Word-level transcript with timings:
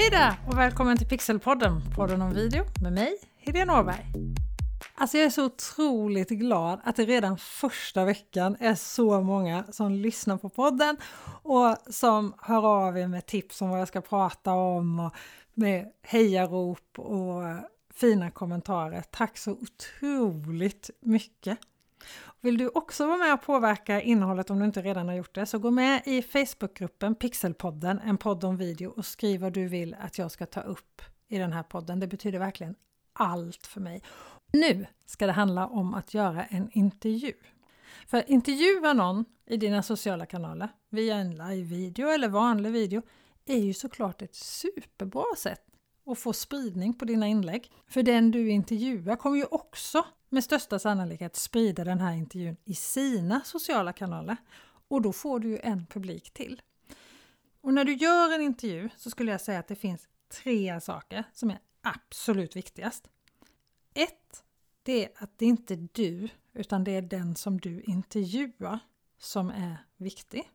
Hej 0.00 0.10
där 0.10 0.34
och 0.46 0.58
välkommen 0.58 0.96
till 0.96 1.06
Pixelpodden, 1.06 1.82
podden 1.94 2.22
om 2.22 2.34
video 2.34 2.64
med 2.82 2.92
mig, 2.92 3.18
Helene 3.36 3.80
Åberg. 3.80 4.06
Alltså 4.94 5.16
jag 5.18 5.26
är 5.26 5.30
så 5.30 5.44
otroligt 5.44 6.28
glad 6.28 6.80
att 6.84 6.96
det 6.96 7.04
redan 7.04 7.38
första 7.38 8.04
veckan 8.04 8.56
är 8.60 8.74
så 8.74 9.20
många 9.20 9.64
som 9.72 9.92
lyssnar 9.92 10.36
på 10.36 10.48
podden 10.48 10.96
och 11.42 11.76
som 11.90 12.34
hör 12.42 12.66
av 12.66 12.98
er 12.98 13.06
med 13.06 13.26
tips 13.26 13.62
om 13.62 13.70
vad 13.70 13.80
jag 13.80 13.88
ska 13.88 14.00
prata 14.00 14.52
om 14.52 15.00
och 15.00 15.14
med 15.54 15.92
hejarop 16.02 16.98
och 16.98 17.42
fina 17.94 18.30
kommentarer. 18.30 19.04
Tack 19.10 19.38
så 19.38 19.52
otroligt 19.52 20.90
mycket! 21.00 21.58
Vill 22.40 22.58
du 22.58 22.68
också 22.68 23.06
vara 23.06 23.18
med 23.18 23.34
och 23.34 23.42
påverka 23.42 24.00
innehållet 24.00 24.50
om 24.50 24.58
du 24.58 24.64
inte 24.64 24.82
redan 24.82 25.08
har 25.08 25.14
gjort 25.14 25.34
det 25.34 25.46
så 25.46 25.58
gå 25.58 25.70
med 25.70 26.02
i 26.06 26.22
Facebookgruppen 26.22 27.14
Pixelpodden, 27.14 28.00
en 28.04 28.18
podd 28.18 28.44
om 28.44 28.56
video 28.56 28.90
och 28.90 29.06
skriv 29.06 29.40
vad 29.40 29.52
du 29.52 29.68
vill 29.68 29.96
att 30.00 30.18
jag 30.18 30.30
ska 30.30 30.46
ta 30.46 30.60
upp 30.60 31.02
i 31.28 31.38
den 31.38 31.52
här 31.52 31.62
podden. 31.62 32.00
Det 32.00 32.06
betyder 32.06 32.38
verkligen 32.38 32.74
allt 33.12 33.66
för 33.66 33.80
mig. 33.80 34.02
Nu 34.52 34.86
ska 35.06 35.26
det 35.26 35.32
handla 35.32 35.66
om 35.66 35.94
att 35.94 36.14
göra 36.14 36.44
en 36.44 36.70
intervju. 36.72 37.32
För 38.06 38.30
intervjua 38.30 38.92
någon 38.92 39.24
i 39.46 39.56
dina 39.56 39.82
sociala 39.82 40.26
kanaler 40.26 40.68
via 40.90 41.16
en 41.16 41.30
live-video 41.30 42.08
eller 42.08 42.28
vanlig 42.28 42.72
video 42.72 43.02
är 43.46 43.58
ju 43.58 43.74
såklart 43.74 44.22
ett 44.22 44.34
superbra 44.34 45.24
sätt 45.36 45.67
och 46.08 46.18
få 46.18 46.32
spridning 46.32 46.94
på 46.94 47.04
dina 47.04 47.26
inlägg. 47.26 47.70
För 47.86 48.02
den 48.02 48.30
du 48.30 48.50
intervjuar 48.50 49.16
kommer 49.16 49.36
ju 49.36 49.44
också 49.44 50.04
med 50.28 50.44
största 50.44 50.78
sannolikhet 50.78 51.36
sprida 51.36 51.84
den 51.84 52.00
här 52.00 52.14
intervjun 52.14 52.56
i 52.64 52.74
sina 52.74 53.40
sociala 53.44 53.92
kanaler 53.92 54.36
och 54.88 55.02
då 55.02 55.12
får 55.12 55.40
du 55.40 55.48
ju 55.48 55.58
en 55.58 55.86
publik 55.86 56.30
till. 56.30 56.62
Och 57.60 57.74
när 57.74 57.84
du 57.84 57.94
gör 57.94 58.34
en 58.34 58.40
intervju 58.40 58.88
så 58.96 59.10
skulle 59.10 59.32
jag 59.32 59.40
säga 59.40 59.58
att 59.58 59.68
det 59.68 59.76
finns 59.76 60.08
tre 60.42 60.80
saker 60.80 61.24
som 61.32 61.50
är 61.50 61.58
absolut 61.82 62.56
viktigast. 62.56 63.08
Ett, 63.94 64.44
det 64.82 65.04
är 65.04 65.10
att 65.16 65.38
det 65.38 65.46
inte 65.46 65.74
är 65.74 65.88
du 65.92 66.28
utan 66.54 66.84
det 66.84 66.92
är 66.96 67.02
den 67.02 67.36
som 67.36 67.60
du 67.60 67.80
intervjuar 67.80 68.78
som 69.18 69.50
är 69.50 69.76
viktig. 69.96 70.50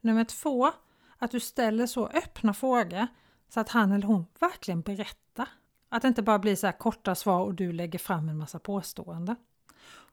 Nummer 0.00 0.24
två, 0.24 0.70
att 1.18 1.30
du 1.30 1.40
ställer 1.40 1.86
så 1.86 2.06
öppna 2.06 2.54
frågor 2.54 3.06
så 3.54 3.60
att 3.60 3.68
han 3.68 3.92
eller 3.92 4.06
hon 4.06 4.26
verkligen 4.40 4.80
berättar 4.80 5.48
att 5.88 6.02
det 6.02 6.08
inte 6.08 6.22
bara 6.22 6.38
blir 6.38 6.56
så 6.56 6.66
här 6.66 6.78
korta 6.78 7.14
svar 7.14 7.40
och 7.40 7.54
du 7.54 7.72
lägger 7.72 7.98
fram 7.98 8.28
en 8.28 8.38
massa 8.38 8.58
påståenden. 8.58 9.36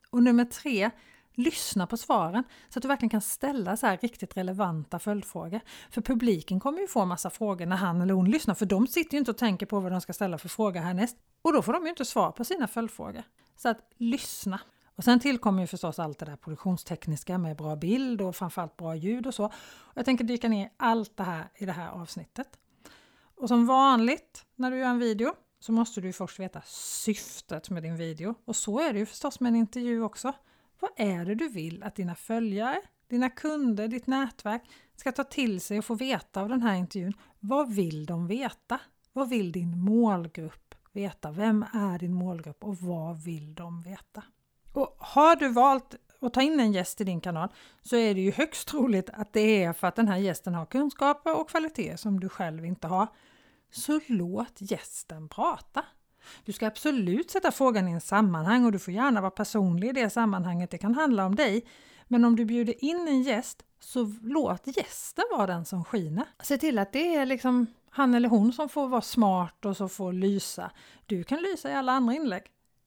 Och 0.10 0.24
nummer 0.24 0.46
tre, 0.46 0.90
lyssna 1.34 1.88
på 1.88 1.98
svaren 1.98 2.44
så 2.70 2.80
att 2.80 2.82
du 2.82 2.88
verkligen 2.88 3.10
kan 3.10 3.22
ställa 3.22 3.78
så 3.78 3.88
här 3.88 3.98
riktigt 3.98 4.38
relevanta 4.38 5.00
följdfrågor. 5.00 5.60
För 5.92 6.02
publiken 6.02 6.60
kommer 6.60 6.80
ju 6.80 6.88
få 6.88 7.06
massa 7.06 7.30
frågor 7.30 7.66
när 7.66 7.76
han 7.76 8.02
eller 8.02 8.14
hon 8.14 8.32
lyssnar 8.32 8.56
för 8.56 8.66
de 8.66 8.88
sitter 8.88 9.14
ju 9.14 9.20
inte 9.20 9.32
och 9.32 9.38
tänker 9.38 9.66
på 9.66 9.80
vad 9.80 9.92
de 9.92 10.02
ska 10.02 10.14
ställa 10.14 10.38
för 10.38 10.50
fråga 10.50 10.82
härnäst. 10.82 11.18
Och 11.42 11.54
då 11.54 11.62
får 11.62 11.74
de 11.74 11.84
ju 11.84 11.90
inte 11.90 12.06
svar 12.06 12.32
på 12.32 12.46
sina 12.46 12.68
följdfrågor. 12.68 13.24
Så 13.58 13.70
att 13.70 13.92
lyssna. 13.98 14.60
Och 14.96 15.04
sen 15.04 15.20
tillkommer 15.20 15.62
ju 15.62 15.68
förstås 15.68 16.00
allt 16.00 16.20
det 16.20 16.26
där 16.26 16.36
produktionstekniska 16.36 17.38
med 17.38 17.58
bra 17.58 17.76
bild 17.76 18.22
och 18.22 18.36
framförallt 18.36 18.78
bra 18.78 18.96
ljud 18.96 19.28
och 19.28 19.34
så. 19.34 19.52
Jag 19.94 20.06
tänker 20.06 20.24
dyka 20.24 20.50
ner 20.50 20.66
i 20.66 20.70
allt 20.78 21.18
det 21.18 21.24
här 21.24 21.50
i 21.56 21.66
det 21.66 21.72
här 21.72 21.90
avsnittet. 21.90 22.60
Och 23.40 23.48
som 23.48 23.66
vanligt 23.66 24.46
när 24.56 24.72
du 24.72 24.78
gör 24.78 24.88
en 24.88 25.00
video 25.00 25.34
så 25.60 25.72
måste 25.72 26.02
du 26.02 26.14
först 26.14 26.40
veta 26.40 26.62
syftet 26.66 27.70
med 27.70 27.84
din 27.84 27.96
video. 27.96 28.36
Och 28.46 28.56
så 28.56 28.80
är 28.80 28.94
det 28.94 29.00
ju 29.00 29.06
förstås 29.06 29.40
med 29.40 29.50
en 29.50 29.56
intervju 29.56 30.04
också. 30.04 30.34
Vad 30.80 30.92
är 30.96 31.26
det 31.26 31.36
du 31.36 31.50
vill 31.50 31.84
att 31.84 31.96
dina 31.96 32.16
följare, 32.16 32.82
dina 33.08 33.30
kunder, 33.30 33.88
ditt 33.88 34.08
nätverk 34.08 34.64
ska 34.96 35.12
ta 35.12 35.24
till 35.24 35.62
sig 35.62 35.78
och 35.80 35.86
få 35.86 35.96
veta 35.96 36.42
av 36.42 36.50
den 36.50 36.62
här 36.62 36.76
intervjun? 36.76 37.14
Vad 37.40 37.74
vill 37.74 38.06
de 38.06 38.28
veta? 38.28 38.80
Vad 39.14 39.30
vill 39.30 39.52
din 39.52 39.80
målgrupp 39.80 40.76
veta? 40.92 41.32
Vem 41.32 41.66
är 41.74 42.00
din 42.00 42.14
målgrupp 42.14 42.64
och 42.64 42.78
vad 42.78 43.24
vill 43.24 43.56
de 43.56 43.82
veta? 43.82 44.24
Och 44.74 44.96
har 45.00 45.36
du 45.36 45.50
valt 45.50 45.96
att 46.22 46.34
ta 46.34 46.42
in 46.42 46.60
en 46.60 46.72
gäst 46.72 47.02
i 47.02 47.04
din 47.04 47.22
kanal 47.22 47.50
så 47.82 47.96
är 47.96 48.14
det 48.14 48.22
ju 48.22 48.32
högst 48.32 48.68
troligt 48.68 49.10
att 49.10 49.34
det 49.34 49.64
är 49.64 49.74
för 49.74 49.88
att 49.88 49.96
den 49.96 50.08
här 50.08 50.18
gästen 50.18 50.54
har 50.54 50.66
kunskaper 50.66 51.40
och 51.40 51.50
kvaliteter 51.50 51.98
som 51.98 52.20
du 52.20 52.30
själv 52.30 52.66
inte 52.66 52.88
har 52.88 53.08
så 53.72 54.00
låt 54.08 54.54
gästen 54.58 55.30
prata. 55.30 55.86
Du 56.46 56.52
ska 56.52 56.68
absolut 56.68 57.32
sätta 57.32 57.52
frågan 57.52 57.88
i 57.88 57.92
en 57.92 58.02
sammanhang 58.02 58.66
och 58.66 58.72
du 58.72 58.80
får 58.80 58.94
gärna 58.94 59.22
vara 59.22 59.32
personlig 59.32 59.90
i 59.90 59.92
det 59.92 60.10
sammanhanget. 60.10 60.72
Det 60.72 60.78
kan 60.78 60.96
handla 60.96 61.26
om 61.26 61.36
dig. 61.36 61.66
Men 62.08 62.26
om 62.26 62.36
du 62.36 62.46
bjuder 62.46 62.84
in 62.84 63.08
en 63.08 63.24
gäst 63.24 63.64
så 63.80 64.14
låt 64.22 64.78
gästen 64.78 65.26
vara 65.32 65.48
den 65.48 65.66
som 65.66 65.86
skiner. 65.86 66.26
Se 66.44 66.58
till 66.58 66.80
att 66.80 66.94
det 66.94 67.16
är 67.16 67.26
liksom 67.26 67.68
han 67.90 68.14
eller 68.14 68.30
hon 68.30 68.54
som 68.54 68.70
får 68.70 68.88
vara 68.88 69.02
smart 69.02 69.66
och 69.66 69.78
som 69.78 69.90
får 69.90 70.14
lysa. 70.14 70.72
Du 71.06 71.24
kan 71.24 71.42
lysa 71.42 71.72
i 71.72 71.74
alla 71.74 71.92
andra 71.92 72.14
inlägg. 72.14 72.44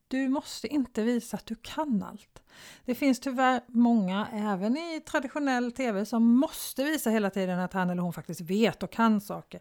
Du 0.08 0.28
måste 0.28 0.68
inte 0.68 1.02
visa 1.02 1.36
att 1.36 1.46
du 1.46 1.54
kan 1.54 2.02
allt. 2.02 2.42
Det 2.84 2.94
finns 2.94 3.20
tyvärr 3.20 3.60
många, 3.66 4.28
även 4.32 4.76
i 4.76 5.02
traditionell 5.06 5.72
TV, 5.72 6.06
som 6.06 6.38
måste 6.38 6.84
visa 6.84 7.10
hela 7.10 7.30
tiden 7.30 7.60
att 7.60 7.72
han 7.72 7.90
eller 7.90 8.02
hon 8.02 8.12
faktiskt 8.12 8.40
vet 8.40 8.82
och 8.82 8.92
kan 8.92 9.20
saker. 9.20 9.60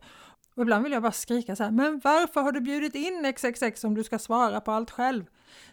Och 0.56 0.62
ibland 0.62 0.84
vill 0.84 0.94
jag 0.94 1.02
bara 1.02 1.12
skrika 1.12 1.56
så 1.56 1.64
här, 1.64 1.72
men 1.72 2.02
varför 2.04 2.42
har 2.42 2.52
du 2.52 2.62
bjudit 2.62 2.96
in 2.96 3.34
XXX 3.34 3.84
om 3.84 3.96
du 3.96 4.04
ska 4.04 4.20
svara 4.20 4.62
på 4.62 4.72
allt 4.72 4.92
själv? 4.92 5.26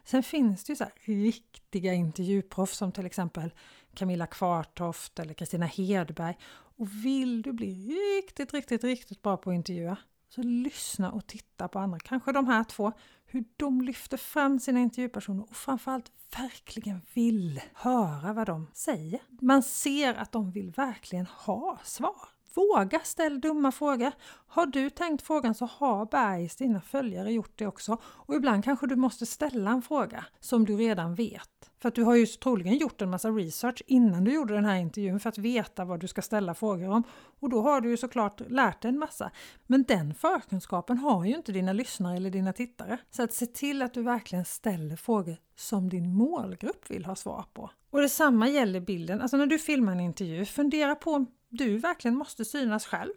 Sen 0.04 0.22
finns 0.22 0.64
det 0.64 0.72
ju 0.72 0.76
så 0.76 0.84
här 0.84 0.92
riktiga 1.04 1.94
intervjuproffs 1.94 2.76
som 2.76 2.92
till 2.92 3.06
exempel 3.06 3.50
Camilla 3.94 4.26
Kvartoft 4.26 5.18
eller 5.18 5.34
Kristina 5.34 5.66
Hedberg. 5.66 6.36
Och 6.50 7.04
vill 7.04 7.42
du 7.42 7.52
bli 7.52 7.96
riktigt, 8.18 8.54
riktigt, 8.54 8.84
riktigt 8.84 9.22
bra 9.22 9.36
på 9.36 9.50
att 9.50 9.54
intervjua 9.54 9.96
så 10.28 10.42
lyssna 10.42 11.12
och 11.12 11.26
titta 11.26 11.68
på 11.68 11.78
andra, 11.78 11.98
kanske 11.98 12.32
de 12.32 12.46
här 12.46 12.64
två, 12.64 12.92
hur 13.26 13.44
de 13.56 13.82
lyfter 13.82 14.16
fram 14.16 14.58
sina 14.58 14.80
intervjupersoner 14.80 15.42
och 15.42 15.56
framförallt 15.56 16.12
verkligen 16.38 17.00
vill 17.14 17.60
höra 17.74 18.32
vad 18.32 18.46
de 18.46 18.66
säger. 18.74 19.20
Man 19.40 19.62
ser 19.62 20.14
att 20.14 20.32
de 20.32 20.50
vill 20.50 20.70
verkligen 20.70 21.26
ha 21.26 21.78
svar. 21.84 22.28
Våga 22.54 23.00
ställ 23.00 23.40
dumma 23.40 23.72
frågor. 23.72 24.12
Har 24.46 24.66
du 24.66 24.90
tänkt 24.90 25.22
frågan 25.22 25.54
så 25.54 25.66
har 25.66 26.06
Bergs 26.06 26.56
dina 26.56 26.80
följare 26.80 27.32
gjort 27.32 27.58
det 27.58 27.66
också. 27.66 27.98
Och 28.04 28.34
ibland 28.34 28.64
kanske 28.64 28.86
du 28.86 28.96
måste 28.96 29.26
ställa 29.26 29.70
en 29.70 29.82
fråga 29.82 30.24
som 30.40 30.64
du 30.64 30.76
redan 30.76 31.14
vet. 31.14 31.70
För 31.80 31.88
att 31.88 31.94
du 31.94 32.02
har 32.02 32.16
ju 32.16 32.26
troligen 32.26 32.78
gjort 32.78 33.02
en 33.02 33.10
massa 33.10 33.30
research 33.30 33.82
innan 33.86 34.24
du 34.24 34.34
gjorde 34.34 34.54
den 34.54 34.64
här 34.64 34.76
intervjun 34.76 35.20
för 35.20 35.28
att 35.28 35.38
veta 35.38 35.84
vad 35.84 36.00
du 36.00 36.08
ska 36.08 36.22
ställa 36.22 36.54
frågor 36.54 36.88
om. 36.88 37.02
Och 37.40 37.50
då 37.50 37.62
har 37.62 37.80
du 37.80 37.90
ju 37.90 37.96
såklart 37.96 38.40
lärt 38.50 38.82
dig 38.82 38.88
en 38.88 38.98
massa. 38.98 39.30
Men 39.66 39.82
den 39.82 40.14
förkunskapen 40.14 40.98
har 40.98 41.24
ju 41.24 41.34
inte 41.34 41.52
dina 41.52 41.72
lyssnare 41.72 42.16
eller 42.16 42.30
dina 42.30 42.52
tittare. 42.52 42.98
Så 43.10 43.22
att 43.22 43.32
se 43.32 43.46
till 43.46 43.82
att 43.82 43.94
du 43.94 44.02
verkligen 44.02 44.44
ställer 44.44 44.96
frågor 44.96 45.36
som 45.56 45.88
din 45.88 46.14
målgrupp 46.14 46.90
vill 46.90 47.04
ha 47.04 47.14
svar 47.14 47.44
på. 47.52 47.70
Och 47.90 48.00
detsamma 48.00 48.48
gäller 48.48 48.80
bilden. 48.80 49.20
Alltså 49.20 49.36
när 49.36 49.46
du 49.46 49.58
filmar 49.58 49.92
en 49.92 50.00
intervju, 50.00 50.44
fundera 50.44 50.94
på 50.94 51.26
du 51.48 51.78
verkligen 51.78 52.16
måste 52.16 52.44
synas 52.44 52.86
själv. 52.86 53.12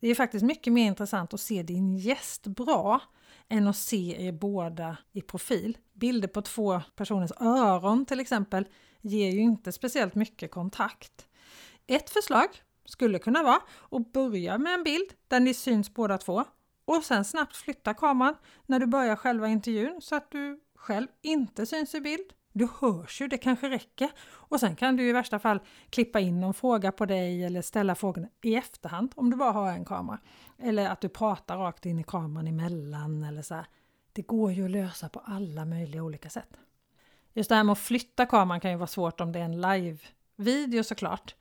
Det 0.00 0.08
är 0.08 0.14
faktiskt 0.14 0.44
mycket 0.44 0.72
mer 0.72 0.86
intressant 0.86 1.34
att 1.34 1.40
se 1.40 1.62
din 1.62 1.96
gäst 1.96 2.46
bra 2.46 3.00
än 3.48 3.68
att 3.68 3.76
se 3.76 4.26
er 4.26 4.32
båda 4.32 4.96
i 5.12 5.20
profil. 5.20 5.78
Bilder 5.92 6.28
på 6.28 6.42
två 6.42 6.82
personers 6.96 7.32
öron 7.40 8.06
till 8.06 8.20
exempel 8.20 8.64
ger 9.00 9.30
ju 9.30 9.40
inte 9.40 9.72
speciellt 9.72 10.14
mycket 10.14 10.50
kontakt. 10.50 11.26
Ett 11.86 12.10
förslag 12.10 12.48
skulle 12.84 13.18
kunna 13.18 13.42
vara 13.42 13.60
att 13.90 14.12
börja 14.12 14.58
med 14.58 14.74
en 14.74 14.84
bild 14.84 15.12
där 15.28 15.40
ni 15.40 15.54
syns 15.54 15.94
båda 15.94 16.18
två 16.18 16.44
och 16.84 17.04
sen 17.04 17.24
snabbt 17.24 17.56
flytta 17.56 17.94
kameran 17.94 18.34
när 18.66 18.78
du 18.78 18.86
börjar 18.86 19.16
själva 19.16 19.48
intervjun 19.48 20.00
så 20.00 20.16
att 20.16 20.30
du 20.30 20.60
själv 20.74 21.06
inte 21.22 21.66
syns 21.66 21.94
i 21.94 22.00
bild 22.00 22.32
du 22.52 22.68
hörs 22.80 23.20
ju, 23.20 23.28
det 23.28 23.38
kanske 23.38 23.70
räcker. 23.70 24.10
Och 24.30 24.60
sen 24.60 24.76
kan 24.76 24.96
du 24.96 25.08
i 25.08 25.12
värsta 25.12 25.38
fall 25.38 25.60
klippa 25.90 26.20
in 26.20 26.40
någon 26.40 26.54
fråga 26.54 26.92
på 26.92 27.06
dig 27.06 27.44
eller 27.44 27.62
ställa 27.62 27.94
frågorna 27.94 28.28
i 28.42 28.54
efterhand 28.54 29.12
om 29.16 29.30
du 29.30 29.36
bara 29.36 29.52
har 29.52 29.70
en 29.70 29.84
kamera. 29.84 30.18
Eller 30.58 30.88
att 30.88 31.00
du 31.00 31.08
pratar 31.08 31.56
rakt 31.56 31.86
in 31.86 31.98
i 31.98 32.04
kameran 32.04 32.46
emellan 32.46 33.22
eller 33.22 33.42
så 33.42 33.54
här. 33.54 33.66
Det 34.12 34.22
går 34.22 34.52
ju 34.52 34.64
att 34.64 34.70
lösa 34.70 35.08
på 35.08 35.20
alla 35.20 35.64
möjliga 35.64 36.02
olika 36.02 36.30
sätt. 36.30 36.58
Just 37.32 37.48
det 37.48 37.54
här 37.54 37.64
med 37.64 37.72
att 37.72 37.78
flytta 37.78 38.26
kameran 38.26 38.60
kan 38.60 38.70
ju 38.70 38.76
vara 38.76 38.86
svårt 38.86 39.20
om 39.20 39.32
det 39.32 39.38
är 39.38 39.44
en 39.44 39.60
live-video 39.60 40.82
såklart. 40.82 41.34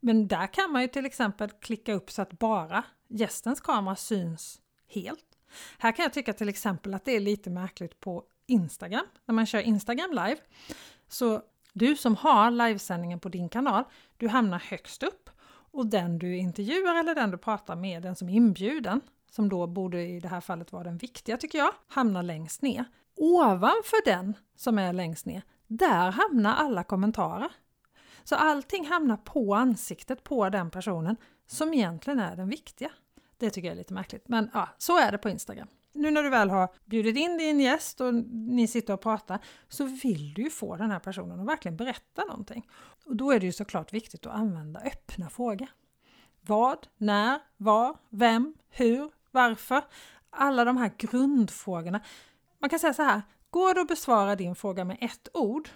Men 0.00 0.28
där 0.28 0.46
kan 0.46 0.72
man 0.72 0.82
ju 0.82 0.88
till 0.88 1.06
exempel 1.06 1.50
klicka 1.50 1.92
upp 1.92 2.10
så 2.10 2.22
att 2.22 2.38
bara 2.38 2.84
gästens 3.08 3.60
kamera 3.60 3.96
syns 3.96 4.60
helt. 4.88 5.24
Här 5.78 5.92
kan 5.92 6.02
jag 6.02 6.12
tycka 6.12 6.32
till 6.32 6.48
exempel 6.48 6.94
att 6.94 7.04
det 7.04 7.16
är 7.16 7.20
lite 7.20 7.50
märkligt 7.50 8.00
på 8.00 8.24
Instagram, 8.46 9.06
när 9.24 9.34
man 9.34 9.46
kör 9.46 9.60
Instagram 9.60 10.10
live. 10.10 10.36
Så 11.08 11.42
du 11.72 11.96
som 11.96 12.16
har 12.16 12.50
livesändningen 12.50 13.20
på 13.20 13.28
din 13.28 13.48
kanal, 13.48 13.84
du 14.16 14.28
hamnar 14.28 14.58
högst 14.58 15.02
upp 15.02 15.30
och 15.72 15.86
den 15.86 16.18
du 16.18 16.36
intervjuar 16.36 16.94
eller 16.94 17.14
den 17.14 17.30
du 17.30 17.38
pratar 17.38 17.76
med, 17.76 18.02
den 18.02 18.16
som 18.16 18.28
är 18.28 18.32
inbjuden, 18.32 19.00
som 19.30 19.48
då 19.48 19.66
borde 19.66 20.02
i 20.02 20.20
det 20.20 20.28
här 20.28 20.40
fallet 20.40 20.72
vara 20.72 20.84
den 20.84 20.98
viktiga 20.98 21.36
tycker 21.36 21.58
jag, 21.58 21.72
hamnar 21.88 22.22
längst 22.22 22.62
ner. 22.62 22.84
Ovanför 23.16 24.04
den 24.04 24.34
som 24.56 24.78
är 24.78 24.92
längst 24.92 25.26
ner, 25.26 25.42
där 25.66 26.10
hamnar 26.10 26.54
alla 26.54 26.84
kommentarer. 26.84 27.52
Så 28.24 28.36
allting 28.36 28.86
hamnar 28.86 29.16
på 29.16 29.54
ansiktet 29.54 30.24
på 30.24 30.48
den 30.48 30.70
personen 30.70 31.16
som 31.46 31.74
egentligen 31.74 32.20
är 32.20 32.36
den 32.36 32.48
viktiga. 32.48 32.90
Det 33.38 33.50
tycker 33.50 33.68
jag 33.68 33.74
är 33.74 33.78
lite 33.78 33.94
märkligt. 33.94 34.28
Men 34.28 34.50
ja, 34.54 34.68
så 34.78 34.98
är 34.98 35.12
det 35.12 35.18
på 35.18 35.30
Instagram. 35.30 35.68
Nu 35.92 36.10
när 36.10 36.22
du 36.22 36.30
väl 36.30 36.50
har 36.50 36.68
bjudit 36.84 37.16
in 37.16 37.38
din 37.38 37.60
gäst 37.60 38.00
och 38.00 38.14
ni 38.14 38.66
sitter 38.66 38.94
och 38.94 39.00
pratar 39.00 39.38
så 39.68 39.84
vill 39.84 40.34
du 40.34 40.42
ju 40.42 40.50
få 40.50 40.76
den 40.76 40.90
här 40.90 40.98
personen 40.98 41.40
att 41.40 41.46
verkligen 41.46 41.76
berätta 41.76 42.24
någonting. 42.24 42.68
Och 43.06 43.16
då 43.16 43.30
är 43.30 43.40
det 43.40 43.46
ju 43.46 43.52
såklart 43.52 43.92
viktigt 43.92 44.26
att 44.26 44.34
använda 44.34 44.80
öppna 44.80 45.30
frågor. 45.30 45.68
Vad, 46.40 46.86
när, 46.96 47.40
var, 47.56 47.96
vem, 48.08 48.54
hur, 48.70 49.10
varför? 49.30 49.82
Alla 50.30 50.64
de 50.64 50.76
här 50.76 50.92
grundfrågorna. 50.98 52.00
Man 52.58 52.70
kan 52.70 52.78
säga 52.78 52.94
så 52.94 53.02
här, 53.02 53.22
går 53.50 53.74
det 53.74 53.80
att 53.80 53.88
besvara 53.88 54.36
din 54.36 54.54
fråga 54.54 54.84
med 54.84 54.96
ett 55.00 55.28
ord, 55.34 55.68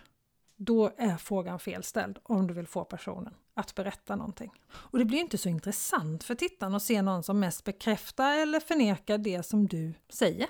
då 0.57 0.91
är 0.97 1.17
frågan 1.17 1.59
felställd 1.59 2.19
om 2.23 2.47
du 2.47 2.55
vill 2.55 2.67
få 2.67 2.85
personen 2.85 3.35
att 3.57 3.75
berätta 3.75 4.17
någonting. 4.17 4.53
Och 4.69 4.99
det 4.99 5.05
blir 5.05 5.19
inte 5.19 5.39
så 5.39 5.49
intressant 5.49 6.25
för 6.25 6.35
tittaren 6.35 6.75
att 6.75 6.83
se 6.83 7.03
någon 7.03 7.23
som 7.23 7.41
mest 7.41 7.65
bekräftar 7.65 8.39
eller 8.39 8.61
förnekar 8.61 9.19
det 9.19 9.43
som 9.43 9.67
du 9.67 9.95
säger. 10.09 10.47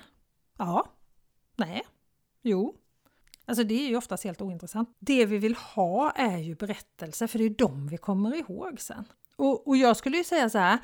Ja, 0.57 0.87
nej, 1.55 1.83
jo. 2.41 2.75
Alltså 3.45 3.63
det 3.63 3.73
är 3.73 3.87
ju 3.87 3.97
oftast 3.97 4.23
helt 4.23 4.41
ointressant. 4.41 4.95
Det 4.99 5.25
vi 5.25 5.37
vill 5.37 5.55
ha 5.55 6.11
är 6.11 6.37
ju 6.37 6.55
berättelser, 6.55 7.27
för 7.27 7.39
det 7.39 7.45
är 7.45 7.49
de 7.49 7.87
vi 7.87 7.97
kommer 7.97 8.35
ihåg 8.35 8.81
sen. 8.81 9.05
Och, 9.35 9.67
och 9.67 9.77
jag 9.77 9.97
skulle 9.97 10.17
ju 10.17 10.23
säga 10.23 10.49
så 10.49 10.57
här, 10.57 10.79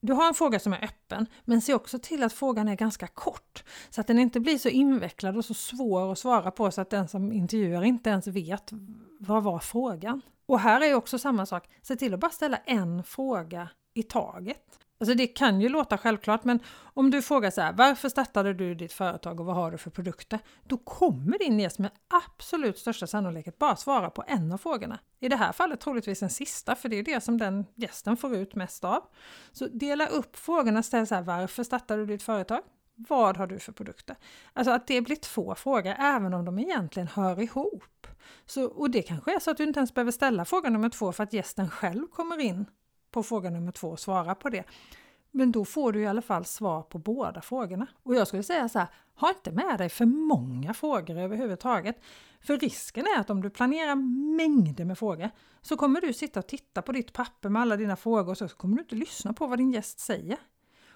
du 0.00 0.12
har 0.12 0.28
en 0.28 0.34
fråga 0.34 0.58
som 0.58 0.72
är 0.72 0.84
öppen, 0.84 1.26
men 1.44 1.60
se 1.60 1.74
också 1.74 1.98
till 1.98 2.22
att 2.22 2.32
frågan 2.32 2.68
är 2.68 2.74
ganska 2.74 3.06
kort. 3.06 3.64
Så 3.90 4.00
att 4.00 4.06
den 4.06 4.18
inte 4.18 4.40
blir 4.40 4.58
så 4.58 4.68
invecklad 4.68 5.36
och 5.36 5.44
så 5.44 5.54
svår 5.54 6.12
att 6.12 6.18
svara 6.18 6.50
på 6.50 6.70
så 6.70 6.80
att 6.80 6.90
den 6.90 7.08
som 7.08 7.32
intervjuar 7.32 7.82
inte 7.82 8.10
ens 8.10 8.26
vet 8.26 8.70
vad 9.18 9.42
var 9.42 9.58
frågan. 9.58 10.22
Och 10.46 10.60
här 10.60 10.80
är 10.80 10.94
också 10.94 11.18
samma 11.18 11.46
sak, 11.46 11.68
se 11.82 11.96
till 11.96 12.14
att 12.14 12.20
bara 12.20 12.30
ställa 12.30 12.56
en 12.56 13.04
fråga 13.04 13.68
i 13.94 14.02
taget. 14.02 14.78
Alltså 15.00 15.14
det 15.14 15.26
kan 15.26 15.60
ju 15.60 15.68
låta 15.68 15.98
självklart, 15.98 16.44
men 16.44 16.60
om 16.94 17.10
du 17.10 17.22
frågar 17.22 17.50
så 17.50 17.60
här, 17.60 17.72
varför 17.72 18.08
startade 18.08 18.54
du 18.54 18.74
ditt 18.74 18.92
företag 18.92 19.40
och 19.40 19.46
vad 19.46 19.56
har 19.56 19.70
du 19.70 19.78
för 19.78 19.90
produkter? 19.90 20.38
Då 20.64 20.76
kommer 20.76 21.38
din 21.38 21.60
gäst 21.60 21.78
med 21.78 21.90
absolut 22.26 22.78
största 22.78 23.06
sannolikhet 23.06 23.58
bara 23.58 23.76
svara 23.76 24.10
på 24.10 24.24
en 24.26 24.52
av 24.52 24.58
frågorna. 24.58 24.98
I 25.20 25.28
det 25.28 25.36
här 25.36 25.52
fallet 25.52 25.80
troligtvis 25.80 26.20
den 26.20 26.30
sista, 26.30 26.74
för 26.74 26.88
det 26.88 26.96
är 26.96 27.02
det 27.02 27.20
som 27.20 27.38
den 27.38 27.66
gästen 27.74 28.16
får 28.16 28.36
ut 28.36 28.54
mest 28.54 28.84
av. 28.84 29.02
Så 29.52 29.66
dela 29.66 30.06
upp 30.06 30.36
frågorna, 30.36 30.82
ställ 30.82 31.06
så 31.06 31.14
här, 31.14 31.22
varför 31.22 31.64
startade 31.64 32.02
du 32.02 32.06
ditt 32.06 32.22
företag? 32.22 32.60
Vad 32.94 33.36
har 33.36 33.46
du 33.46 33.58
för 33.58 33.72
produkter? 33.72 34.16
Alltså 34.52 34.70
att 34.72 34.86
det 34.86 35.00
blir 35.00 35.16
två 35.16 35.54
frågor, 35.54 35.94
även 35.98 36.34
om 36.34 36.44
de 36.44 36.58
egentligen 36.58 37.08
hör 37.08 37.40
ihop. 37.40 38.06
Så, 38.46 38.64
och 38.64 38.90
det 38.90 39.02
kanske 39.02 39.34
är 39.34 39.38
så 39.38 39.50
att 39.50 39.56
du 39.56 39.64
inte 39.64 39.78
ens 39.80 39.94
behöver 39.94 40.12
ställa 40.12 40.44
fråga 40.44 40.70
nummer 40.70 40.88
två 40.88 41.12
för 41.12 41.22
att 41.22 41.32
gästen 41.32 41.70
själv 41.70 42.06
kommer 42.06 42.40
in 42.40 42.66
på 43.10 43.22
fråga 43.22 43.50
nummer 43.50 43.72
två 43.72 43.88
och 43.88 44.00
svarar 44.00 44.34
på 44.34 44.48
det. 44.48 44.64
Men 45.30 45.52
då 45.52 45.64
får 45.64 45.92
du 45.92 46.00
i 46.00 46.06
alla 46.06 46.22
fall 46.22 46.44
svar 46.44 46.82
på 46.82 46.98
båda 46.98 47.40
frågorna. 47.40 47.86
Och 48.02 48.14
jag 48.14 48.28
skulle 48.28 48.42
säga 48.42 48.68
så 48.68 48.78
här, 48.78 48.88
ha 49.14 49.28
inte 49.28 49.52
med 49.52 49.78
dig 49.78 49.88
för 49.88 50.06
många 50.06 50.74
frågor 50.74 51.18
överhuvudtaget. 51.18 52.00
För 52.40 52.58
risken 52.58 53.06
är 53.06 53.20
att 53.20 53.30
om 53.30 53.42
du 53.42 53.50
planerar 53.50 53.94
mängder 54.36 54.84
med 54.84 54.98
frågor 54.98 55.30
så 55.62 55.76
kommer 55.76 56.00
du 56.00 56.12
sitta 56.12 56.40
och 56.40 56.46
titta 56.46 56.82
på 56.82 56.92
ditt 56.92 57.12
papper 57.12 57.48
med 57.48 57.62
alla 57.62 57.76
dina 57.76 57.96
frågor 57.96 58.30
och 58.30 58.38
så 58.38 58.48
kommer 58.48 58.76
du 58.76 58.82
inte 58.82 58.94
lyssna 58.94 59.32
på 59.32 59.46
vad 59.46 59.58
din 59.58 59.72
gäst 59.72 60.00
säger. 60.00 60.38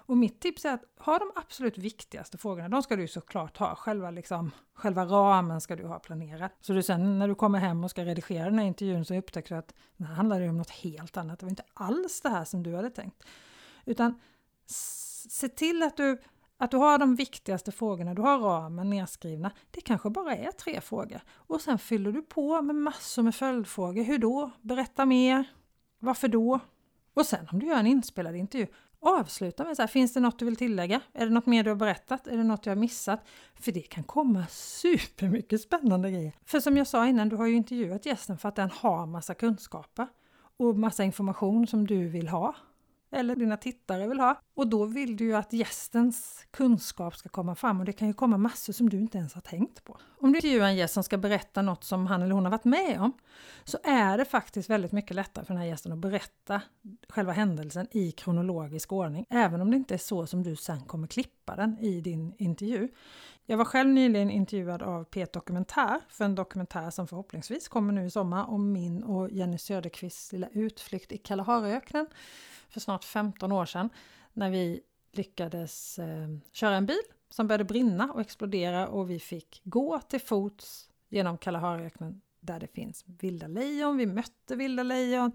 Och 0.09 0.17
mitt 0.17 0.39
tips 0.39 0.65
är 0.65 0.73
att 0.73 0.83
ha 0.97 1.19
de 1.19 1.31
absolut 1.35 1.77
viktigaste 1.77 2.37
frågorna, 2.37 2.69
de 2.69 2.83
ska 2.83 2.95
du 2.95 3.07
såklart 3.07 3.57
ha. 3.57 3.75
Själva, 3.75 4.11
liksom, 4.11 4.51
själva 4.73 5.05
ramen 5.05 5.61
ska 5.61 5.75
du 5.75 5.85
ha 5.85 5.99
planerad. 5.99 6.49
Så 6.61 6.73
du 6.73 6.83
sen 6.83 7.19
när 7.19 7.27
du 7.27 7.35
kommer 7.35 7.59
hem 7.59 7.83
och 7.83 7.89
ska 7.89 8.05
redigera 8.05 8.45
den 8.45 8.59
här 8.59 8.65
intervjun 8.65 9.05
så 9.05 9.15
upptäcker 9.15 9.55
du 9.55 9.59
att 9.59 9.73
det 9.97 10.05
handlar 10.05 10.49
om 10.49 10.57
något 10.57 10.69
helt 10.69 11.17
annat. 11.17 11.39
Det 11.39 11.45
var 11.45 11.49
inte 11.49 11.63
alls 11.73 12.21
det 12.21 12.29
här 12.29 12.45
som 12.45 12.63
du 12.63 12.75
hade 12.75 12.89
tänkt. 12.89 13.23
Utan 13.85 14.19
se 15.29 15.49
till 15.49 15.83
att 15.83 15.97
du, 15.97 16.21
att 16.57 16.71
du 16.71 16.77
har 16.77 16.97
de 16.97 17.15
viktigaste 17.15 17.71
frågorna, 17.71 18.13
du 18.13 18.21
har 18.21 18.39
ramen 18.39 18.89
nedskrivna. 18.89 19.51
Det 19.71 19.81
kanske 19.81 20.09
bara 20.09 20.35
är 20.35 20.51
tre 20.51 20.81
frågor. 20.81 21.21
Och 21.31 21.61
sen 21.61 21.79
fyller 21.79 22.11
du 22.11 22.21
på 22.21 22.61
med 22.61 22.75
massor 22.75 23.23
med 23.23 23.35
följdfrågor. 23.35 24.03
Hur 24.03 24.17
då? 24.17 24.51
Berätta 24.61 25.05
mer. 25.05 25.49
Varför 25.99 26.27
då? 26.27 26.59
Och 27.13 27.25
sen 27.25 27.47
om 27.51 27.59
du 27.59 27.65
gör 27.65 27.77
en 27.77 27.87
inspelad 27.87 28.35
intervju, 28.35 28.67
avsluta 29.01 29.63
med 29.63 29.75
så 29.75 29.81
här, 29.81 29.87
finns 29.87 30.13
det 30.13 30.19
något 30.19 30.39
du 30.39 30.45
vill 30.45 30.55
tillägga? 30.55 31.01
Är 31.13 31.25
det 31.25 31.31
något 31.31 31.45
mer 31.45 31.63
du 31.63 31.69
har 31.69 31.75
berättat? 31.75 32.27
Är 32.27 32.37
det 32.37 32.43
något 32.43 32.65
jag 32.65 32.71
har 32.71 32.79
missat? 32.79 33.27
För 33.55 33.71
det 33.71 33.81
kan 33.81 34.03
komma 34.03 34.45
supermycket 34.49 35.61
spännande 35.61 36.11
grejer. 36.11 36.33
För 36.45 36.59
som 36.59 36.77
jag 36.77 36.87
sa 36.87 37.07
innan, 37.07 37.29
du 37.29 37.35
har 37.35 37.45
ju 37.45 37.55
intervjuat 37.55 38.05
gästen 38.05 38.37
för 38.37 38.49
att 38.49 38.55
den 38.55 38.69
har 38.71 39.05
massa 39.05 39.33
kunskaper 39.33 40.07
och 40.57 40.75
massa 40.75 41.03
information 41.03 41.67
som 41.67 41.87
du 41.87 42.07
vill 42.07 42.27
ha 42.27 42.55
eller 43.11 43.35
dina 43.35 43.57
tittare 43.57 44.07
vill 44.07 44.19
ha. 44.19 44.41
Och 44.53 44.67
då 44.67 44.85
vill 44.85 45.17
du 45.17 45.25
ju 45.25 45.35
att 45.35 45.53
gästens 45.53 46.45
kunskap 46.51 47.15
ska 47.15 47.29
komma 47.29 47.55
fram 47.55 47.79
och 47.79 47.85
det 47.85 47.93
kan 47.93 48.07
ju 48.07 48.13
komma 48.13 48.37
massor 48.37 48.73
som 48.73 48.89
du 48.89 48.99
inte 48.99 49.17
ens 49.17 49.33
har 49.33 49.41
tänkt 49.41 49.83
på. 49.83 49.97
Om 50.21 50.31
du 50.31 50.37
intervjuar 50.37 50.67
en 50.67 50.75
gäst 50.75 50.93
som 50.93 51.03
ska 51.03 51.17
berätta 51.17 51.61
något 51.61 51.83
som 51.83 52.07
han 52.07 52.21
eller 52.21 52.33
hon 52.33 52.43
har 52.45 52.51
varit 52.51 52.65
med 52.65 53.01
om 53.01 53.13
så 53.63 53.77
är 53.83 54.17
det 54.17 54.25
faktiskt 54.25 54.69
väldigt 54.69 54.91
mycket 54.91 55.15
lättare 55.15 55.45
för 55.45 55.53
den 55.53 55.61
här 55.61 55.69
gästen 55.69 55.91
att 55.91 55.97
berätta 55.97 56.61
själva 57.09 57.31
händelsen 57.31 57.87
i 57.91 58.11
kronologisk 58.11 58.91
ordning, 58.91 59.25
även 59.29 59.61
om 59.61 59.71
det 59.71 59.77
inte 59.77 59.93
är 59.93 59.97
så 59.97 60.27
som 60.27 60.43
du 60.43 60.55
sen 60.55 60.81
kommer 60.81 61.07
klippa 61.07 61.55
den 61.55 61.77
i 61.79 62.01
din 62.01 62.33
intervju. 62.37 62.89
Jag 63.45 63.57
var 63.57 63.65
själv 63.65 63.89
nyligen 63.89 64.31
intervjuad 64.31 64.81
av 64.81 65.09
P1 65.09 65.27
Dokumentär 65.33 65.99
för 66.09 66.25
en 66.25 66.35
dokumentär 66.35 66.89
som 66.89 67.07
förhoppningsvis 67.07 67.67
kommer 67.67 67.93
nu 67.93 68.05
i 68.05 68.09
sommar 68.09 68.49
om 68.49 68.71
min 68.71 69.03
och 69.03 69.31
Jenny 69.31 69.57
Söderqvists 69.57 70.31
lilla 70.31 70.47
utflykt 70.51 71.11
i 71.11 71.17
Kalahariöknen 71.17 72.07
för 72.69 72.79
snart 72.79 73.03
15 73.03 73.51
år 73.51 73.65
sedan 73.65 73.89
när 74.33 74.49
vi 74.49 74.81
lyckades 75.11 75.99
eh, 75.99 76.27
köra 76.51 76.75
en 76.75 76.85
bil 76.85 77.01
som 77.29 77.47
började 77.47 77.63
brinna 77.63 78.11
och 78.13 78.21
explodera 78.21 78.87
och 78.87 79.09
vi 79.09 79.19
fick 79.19 79.61
gå 79.63 79.99
till 79.99 80.21
fots 80.21 80.89
genom 81.09 81.37
Kalahariöknen 81.37 82.21
där 82.39 82.59
det 82.59 82.67
finns 82.67 83.03
vilda 83.07 83.47
lejon. 83.47 83.97
Vi 83.97 84.05
mötte 84.05 84.55
vilda 84.55 84.83
lejon 84.83 85.31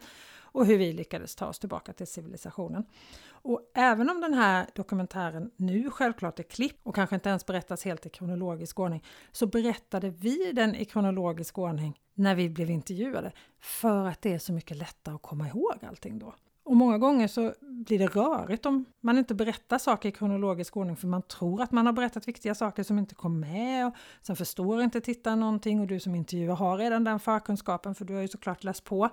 och 0.54 0.66
hur 0.66 0.78
vi 0.78 0.92
lyckades 0.92 1.36
ta 1.36 1.46
oss 1.46 1.58
tillbaka 1.58 1.92
till 1.92 2.06
civilisationen. 2.06 2.84
Och 3.26 3.70
även 3.74 4.10
om 4.10 4.20
den 4.20 4.34
här 4.34 4.66
dokumentären 4.74 5.50
nu 5.56 5.90
självklart 5.90 6.38
är 6.38 6.42
klipp 6.42 6.80
och 6.82 6.94
kanske 6.94 7.14
inte 7.14 7.28
ens 7.28 7.46
berättas 7.46 7.84
helt 7.84 8.06
i 8.06 8.08
kronologisk 8.08 8.78
ordning, 8.78 9.04
så 9.32 9.46
berättade 9.46 10.10
vi 10.10 10.52
den 10.52 10.74
i 10.74 10.84
kronologisk 10.84 11.58
ordning 11.58 12.00
när 12.14 12.34
vi 12.34 12.48
blev 12.48 12.70
intervjuade 12.70 13.32
för 13.60 14.06
att 14.06 14.22
det 14.22 14.32
är 14.32 14.38
så 14.38 14.52
mycket 14.52 14.76
lättare 14.76 15.14
att 15.14 15.22
komma 15.22 15.48
ihåg 15.48 15.84
allting 15.88 16.18
då. 16.18 16.34
Och 16.64 16.76
många 16.76 16.98
gånger 16.98 17.28
så 17.28 17.54
blir 17.60 17.98
det 17.98 18.06
rörigt 18.06 18.66
om 18.66 18.84
man 19.00 19.18
inte 19.18 19.34
berättar 19.34 19.78
saker 19.78 20.08
i 20.08 20.12
kronologisk 20.12 20.76
ordning 20.76 20.96
för 20.96 21.08
man 21.08 21.22
tror 21.22 21.62
att 21.62 21.72
man 21.72 21.86
har 21.86 21.92
berättat 21.92 22.28
viktiga 22.28 22.54
saker 22.54 22.82
som 22.82 22.98
inte 22.98 23.14
kom 23.14 23.40
med. 23.40 23.86
Och 23.86 23.94
sen 24.22 24.36
förstår 24.36 24.82
inte 24.82 25.00
tittaren 25.00 25.40
någonting 25.40 25.80
och 25.80 25.86
du 25.86 26.00
som 26.00 26.14
intervjuar 26.14 26.56
har 26.56 26.78
redan 26.78 27.04
den 27.04 27.20
förkunskapen 27.20 27.94
för 27.94 28.04
du 28.04 28.14
har 28.14 28.20
ju 28.20 28.28
såklart 28.28 28.64
läst 28.64 28.84
på. 28.84 29.08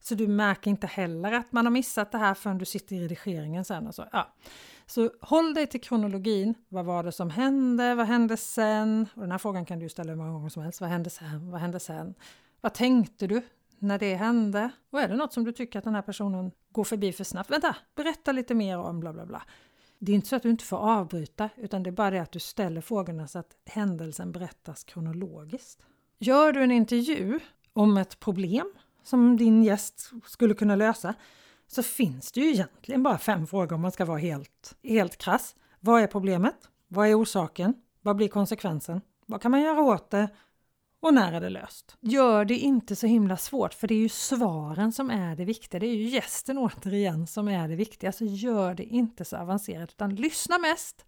Så 0.00 0.14
du 0.14 0.28
märker 0.28 0.70
inte 0.70 0.86
heller 0.86 1.32
att 1.32 1.52
man 1.52 1.66
har 1.66 1.70
missat 1.70 2.12
det 2.12 2.18
här 2.18 2.34
förrän 2.34 2.58
du 2.58 2.64
sitter 2.64 2.96
i 2.96 3.00
redigeringen 3.04 3.64
sen. 3.64 3.86
Och 3.86 3.94
så. 3.94 4.04
Ja. 4.12 4.32
så 4.86 5.10
håll 5.20 5.54
dig 5.54 5.66
till 5.66 5.80
kronologin. 5.80 6.54
Vad 6.68 6.84
var 6.84 7.02
det 7.02 7.12
som 7.12 7.30
hände? 7.30 7.94
Vad 7.94 8.06
hände 8.06 8.36
sen? 8.36 9.06
Och 9.14 9.20
den 9.20 9.30
här 9.30 9.38
frågan 9.38 9.64
kan 9.64 9.78
du 9.78 9.88
ställa 9.88 10.10
hur 10.10 10.16
många 10.16 10.32
gånger 10.32 10.48
som 10.48 10.62
helst. 10.62 10.80
Vad 10.80 10.90
hände 10.90 11.10
sen? 11.10 11.50
Vad 11.50 11.60
hände 11.60 11.80
sen? 11.80 12.14
Vad 12.60 12.74
tänkte 12.74 13.26
du 13.26 13.42
när 13.84 13.98
det 13.98 14.14
hände? 14.14 14.70
Och 14.90 15.00
är 15.00 15.08
det 15.08 15.16
något 15.16 15.32
som 15.32 15.44
du 15.44 15.52
tycker 15.52 15.78
att 15.78 15.84
den 15.84 15.94
här 15.94 16.02
personen 16.02 16.50
går 16.72 16.84
förbi 16.84 17.12
för 17.12 17.24
snabbt? 17.24 17.50
Vänta, 17.50 17.76
berätta 17.94 18.32
lite 18.32 18.54
mer 18.54 18.78
om 18.78 19.00
bla 19.00 19.12
bla 19.12 19.26
bla. 19.26 19.42
Det 19.98 20.12
är 20.12 20.16
inte 20.16 20.28
så 20.28 20.36
att 20.36 20.42
du 20.42 20.50
inte 20.50 20.64
får 20.64 20.76
avbryta, 20.76 21.48
utan 21.56 21.82
det 21.82 21.90
är 21.90 21.92
bara 21.92 22.10
det 22.10 22.18
att 22.18 22.32
du 22.32 22.40
ställer 22.40 22.80
frågorna 22.80 23.28
så 23.28 23.38
att 23.38 23.56
händelsen 23.66 24.32
berättas 24.32 24.84
kronologiskt. 24.84 25.82
Gör 26.18 26.52
du 26.52 26.62
en 26.62 26.70
intervju 26.70 27.40
om 27.72 27.96
ett 27.96 28.20
problem 28.20 28.72
som 29.02 29.36
din 29.36 29.62
gäst 29.62 30.10
skulle 30.26 30.54
kunna 30.54 30.76
lösa 30.76 31.14
så 31.66 31.82
finns 31.82 32.32
det 32.32 32.40
ju 32.40 32.50
egentligen 32.50 33.02
bara 33.02 33.18
fem 33.18 33.46
frågor 33.46 33.74
om 33.74 33.80
man 33.80 33.92
ska 33.92 34.04
vara 34.04 34.18
helt, 34.18 34.76
helt 34.82 35.16
krass. 35.16 35.56
Vad 35.80 36.02
är 36.02 36.06
problemet? 36.06 36.68
Vad 36.88 37.08
är 37.08 37.20
orsaken? 37.22 37.74
Vad 38.00 38.16
blir 38.16 38.28
konsekvensen? 38.28 39.00
Vad 39.26 39.42
kan 39.42 39.50
man 39.50 39.62
göra 39.62 39.80
åt 39.80 40.10
det? 40.10 40.28
Och 41.04 41.14
när 41.14 41.32
är 41.32 41.40
det 41.40 41.50
löst? 41.50 41.96
Gör 42.00 42.44
det 42.44 42.56
inte 42.56 42.96
så 42.96 43.06
himla 43.06 43.36
svårt, 43.36 43.74
för 43.74 43.88
det 43.88 43.94
är 43.94 43.98
ju 43.98 44.08
svaren 44.08 44.92
som 44.92 45.10
är 45.10 45.36
det 45.36 45.44
viktiga. 45.44 45.80
Det 45.80 45.86
är 45.86 45.94
ju 45.94 46.08
gästen 46.08 46.58
återigen 46.58 47.26
som 47.26 47.48
är 47.48 47.68
det 47.68 47.76
viktiga. 47.76 48.12
Så 48.12 48.24
gör 48.24 48.74
det 48.74 48.84
inte 48.84 49.24
så 49.24 49.36
avancerat, 49.36 49.90
utan 49.90 50.14
lyssna 50.14 50.58
mest 50.58 51.04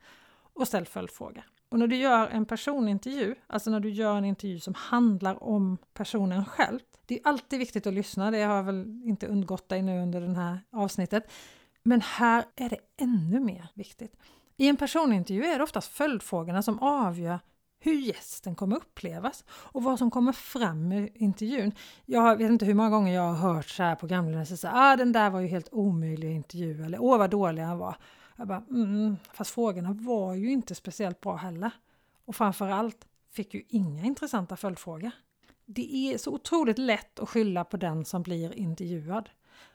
och 0.55 0.69
ställ 0.69 0.87
följdfråga. 0.87 1.45
Och 1.69 1.79
när 1.79 1.87
du 1.87 1.97
gör 1.97 2.29
en 2.29 2.47
personintervju, 2.47 3.35
alltså 3.47 3.71
när 3.71 3.81
du 3.81 3.91
gör 3.91 4.17
en 4.17 4.25
intervju 4.25 4.61
som 4.61 4.75
handlar 4.75 5.43
om 5.43 5.79
personen 5.95 6.45
själv, 6.45 6.81
det 7.07 7.15
är 7.15 7.21
alltid 7.25 7.59
viktigt 7.59 7.87
att 7.87 7.95
lyssna, 7.95 8.31
det 8.31 8.43
har 8.43 8.63
väl 8.63 9.03
inte 9.05 9.27
undgått 9.27 9.69
dig 9.69 9.83
nu 9.83 10.03
under 10.03 10.21
det 10.21 10.35
här 10.35 10.61
avsnittet. 10.73 11.31
Men 11.83 12.01
här 12.01 12.45
är 12.57 12.69
det 12.69 12.79
ännu 12.97 13.41
mer 13.41 13.69
viktigt. 13.75 14.17
I 14.57 14.69
en 14.69 14.77
personintervju 14.77 15.45
är 15.45 15.59
det 15.59 15.65
oftast 15.65 15.93
följdfrågorna 15.93 16.63
som 16.63 16.79
avgör 16.79 17.39
hur 17.87 18.01
gästen 18.01 18.55
kommer 18.55 18.77
upplevas 18.77 19.45
och 19.49 19.83
vad 19.83 19.99
som 19.99 20.11
kommer 20.11 20.33
fram 20.33 20.93
i 20.93 21.13
intervjun. 21.15 21.73
Jag 22.05 22.37
vet 22.37 22.51
inte 22.51 22.65
hur 22.65 22.75
många 22.75 22.91
gånger 22.91 23.15
jag 23.15 23.33
har 23.33 23.53
hört 23.55 23.69
så 23.69 23.83
här 23.83 23.95
programledare 23.95 24.47
säga 24.47 24.73
ah, 24.75 24.97
den 24.97 25.13
där 25.13 25.31
var 25.31 25.41
ju 25.41 25.47
helt 25.47 25.69
omöjlig 25.73 26.29
att 26.29 26.35
intervjua 26.35 26.87
eller 26.87 27.03
åh 27.03 27.19
vad 27.19 27.31
dålig 27.31 27.63
han 27.63 27.79
var. 27.79 27.97
Jag 28.37 28.49
bara, 28.49 28.65
mm, 28.71 29.17
fast 29.33 29.51
frågorna 29.51 29.93
var 29.93 30.35
ju 30.35 30.51
inte 30.51 30.75
speciellt 30.75 31.21
bra 31.21 31.37
heller. 31.37 31.71
Och 32.25 32.37
framförallt 32.37 33.07
fick 33.31 33.55
ju 33.55 33.63
inga 33.69 34.05
intressanta 34.05 34.57
följdfrågor. 34.57 35.11
Det 35.67 35.95
är 35.97 36.19
så 36.19 36.35
otroligt 36.35 36.79
lätt 36.79 37.19
att 37.19 37.29
skylla 37.29 37.65
på 37.65 37.77
den 37.77 38.05
som 38.05 38.23
blir 38.23 38.55
intervjuad. 38.55 39.31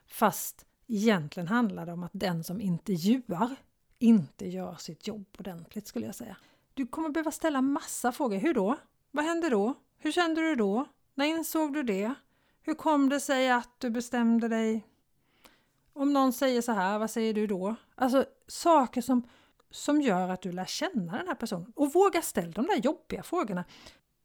Fast 0.07 0.65
egentligen 0.87 1.47
handlar 1.47 1.85
det 1.85 1.91
om 1.91 2.03
att 2.03 2.11
den 2.13 2.43
som 2.43 2.61
intervjuar 2.61 3.55
inte 3.99 4.47
gör 4.47 4.75
sitt 4.75 5.07
jobb 5.07 5.25
ordentligt 5.39 5.87
skulle 5.87 6.05
jag 6.05 6.15
säga. 6.15 6.37
Du 6.73 6.87
kommer 6.87 7.09
behöva 7.09 7.31
ställa 7.31 7.61
massa 7.61 8.11
frågor. 8.11 8.37
Hur 8.37 8.53
då? 8.53 8.77
Vad 9.11 9.25
hände 9.25 9.49
då? 9.49 9.73
Hur 9.97 10.11
kände 10.11 10.41
du 10.41 10.55
då? 10.55 10.85
När 11.15 11.25
insåg 11.25 11.73
du 11.73 11.83
det? 11.83 12.13
Hur 12.61 12.73
kom 12.73 13.09
det 13.09 13.19
sig 13.19 13.51
att 13.51 13.69
du 13.77 13.89
bestämde 13.89 14.47
dig? 14.47 14.87
Om 15.93 16.13
någon 16.13 16.33
säger 16.33 16.61
så 16.61 16.71
här, 16.71 16.99
vad 16.99 17.09
säger 17.09 17.33
du 17.33 17.47
då? 17.47 17.75
Alltså 17.95 18.25
saker 18.47 19.01
som, 19.01 19.27
som 19.71 20.01
gör 20.01 20.29
att 20.29 20.41
du 20.41 20.51
lär 20.51 20.65
känna 20.65 21.17
den 21.17 21.27
här 21.27 21.35
personen. 21.35 21.73
Och 21.75 21.93
våga 21.93 22.21
ställa 22.21 22.51
de 22.51 22.65
där 22.65 22.77
jobbiga 22.77 23.23
frågorna. 23.23 23.65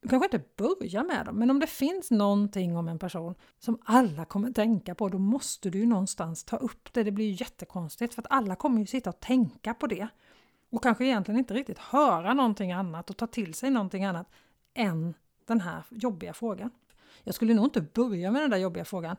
Du 0.00 0.08
kanske 0.08 0.26
inte 0.26 0.48
börjar 0.56 1.04
med 1.04 1.26
dem, 1.26 1.36
men 1.36 1.50
om 1.50 1.60
det 1.60 1.66
finns 1.66 2.10
någonting 2.10 2.76
om 2.76 2.88
en 2.88 2.98
person 2.98 3.34
som 3.58 3.78
alla 3.84 4.24
kommer 4.24 4.50
tänka 4.50 4.94
på, 4.94 5.08
då 5.08 5.18
måste 5.18 5.70
du 5.70 5.78
ju 5.78 5.86
någonstans 5.86 6.44
ta 6.44 6.56
upp 6.56 6.92
det. 6.92 7.02
Det 7.02 7.10
blir 7.10 7.26
ju 7.26 7.32
jättekonstigt 7.32 8.14
för 8.14 8.22
att 8.22 8.30
alla 8.30 8.56
kommer 8.56 8.80
ju 8.80 8.86
sitta 8.86 9.10
och 9.10 9.20
tänka 9.20 9.74
på 9.74 9.86
det 9.86 10.08
och 10.76 10.83
kanske 10.83 11.04
egentligen 11.04 11.38
inte 11.38 11.54
riktigt 11.54 11.78
höra 11.78 12.35
någonting 12.35 12.73
annat 12.73 13.11
och 13.11 13.16
ta 13.16 13.26
till 13.26 13.54
sig 13.54 13.71
någonting 13.71 14.04
annat 14.04 14.30
än 14.75 15.14
den 15.45 15.61
här 15.61 15.83
jobbiga 15.90 16.35
frågan. 16.35 16.71
Jag 17.23 17.35
skulle 17.35 17.54
nog 17.54 17.64
inte 17.64 17.80
börja 17.80 18.30
med 18.30 18.42
den 18.42 18.50
där 18.50 18.59
jobbiga 18.59 18.85
frågan. 18.85 19.16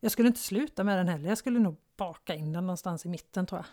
Jag 0.00 0.12
skulle 0.12 0.28
inte 0.28 0.40
sluta 0.40 0.84
med 0.84 0.98
den 0.98 1.08
heller. 1.08 1.28
Jag 1.28 1.38
skulle 1.38 1.58
nog 1.58 1.76
baka 1.96 2.34
in 2.34 2.52
den 2.52 2.66
någonstans 2.66 3.06
i 3.06 3.08
mitten 3.08 3.46
tror 3.46 3.58
jag. 3.58 3.66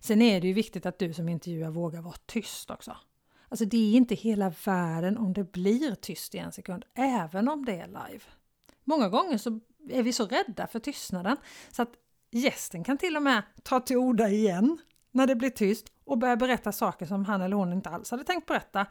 Sen 0.00 0.22
är 0.22 0.40
det 0.40 0.46
ju 0.46 0.52
viktigt 0.52 0.86
att 0.86 0.98
du 0.98 1.14
som 1.14 1.28
intervjuar 1.28 1.70
vågar 1.70 2.02
vara 2.02 2.16
tyst 2.26 2.70
också. 2.70 2.96
Alltså 3.48 3.64
det 3.64 3.76
är 3.76 3.96
inte 3.96 4.14
hela 4.14 4.52
världen 4.64 5.18
om 5.18 5.32
det 5.32 5.52
blir 5.52 5.94
tyst 5.94 6.34
i 6.34 6.38
en 6.38 6.52
sekund, 6.52 6.84
även 6.94 7.48
om 7.48 7.64
det 7.64 7.72
är 7.72 7.86
live. 7.86 8.24
Många 8.84 9.08
gånger 9.08 9.38
så 9.38 9.60
är 9.90 10.02
vi 10.02 10.12
så 10.12 10.26
rädda 10.26 10.66
för 10.66 10.78
tystnaden 10.78 11.36
så 11.70 11.82
att 11.82 11.92
gästen 12.30 12.84
kan 12.84 12.98
till 12.98 13.16
och 13.16 13.22
med 13.22 13.42
ta 13.62 13.80
till 13.80 13.96
orda 13.96 14.28
igen 14.28 14.78
när 15.12 15.26
det 15.26 15.34
blir 15.34 15.50
tyst 15.50 15.92
och 16.04 16.18
börjar 16.18 16.36
berätta 16.36 16.72
saker 16.72 17.06
som 17.06 17.24
han 17.24 17.42
eller 17.42 17.56
hon 17.56 17.72
inte 17.72 17.90
alls 17.90 18.10
hade 18.10 18.24
tänkt 18.24 18.46
berätta. 18.46 18.86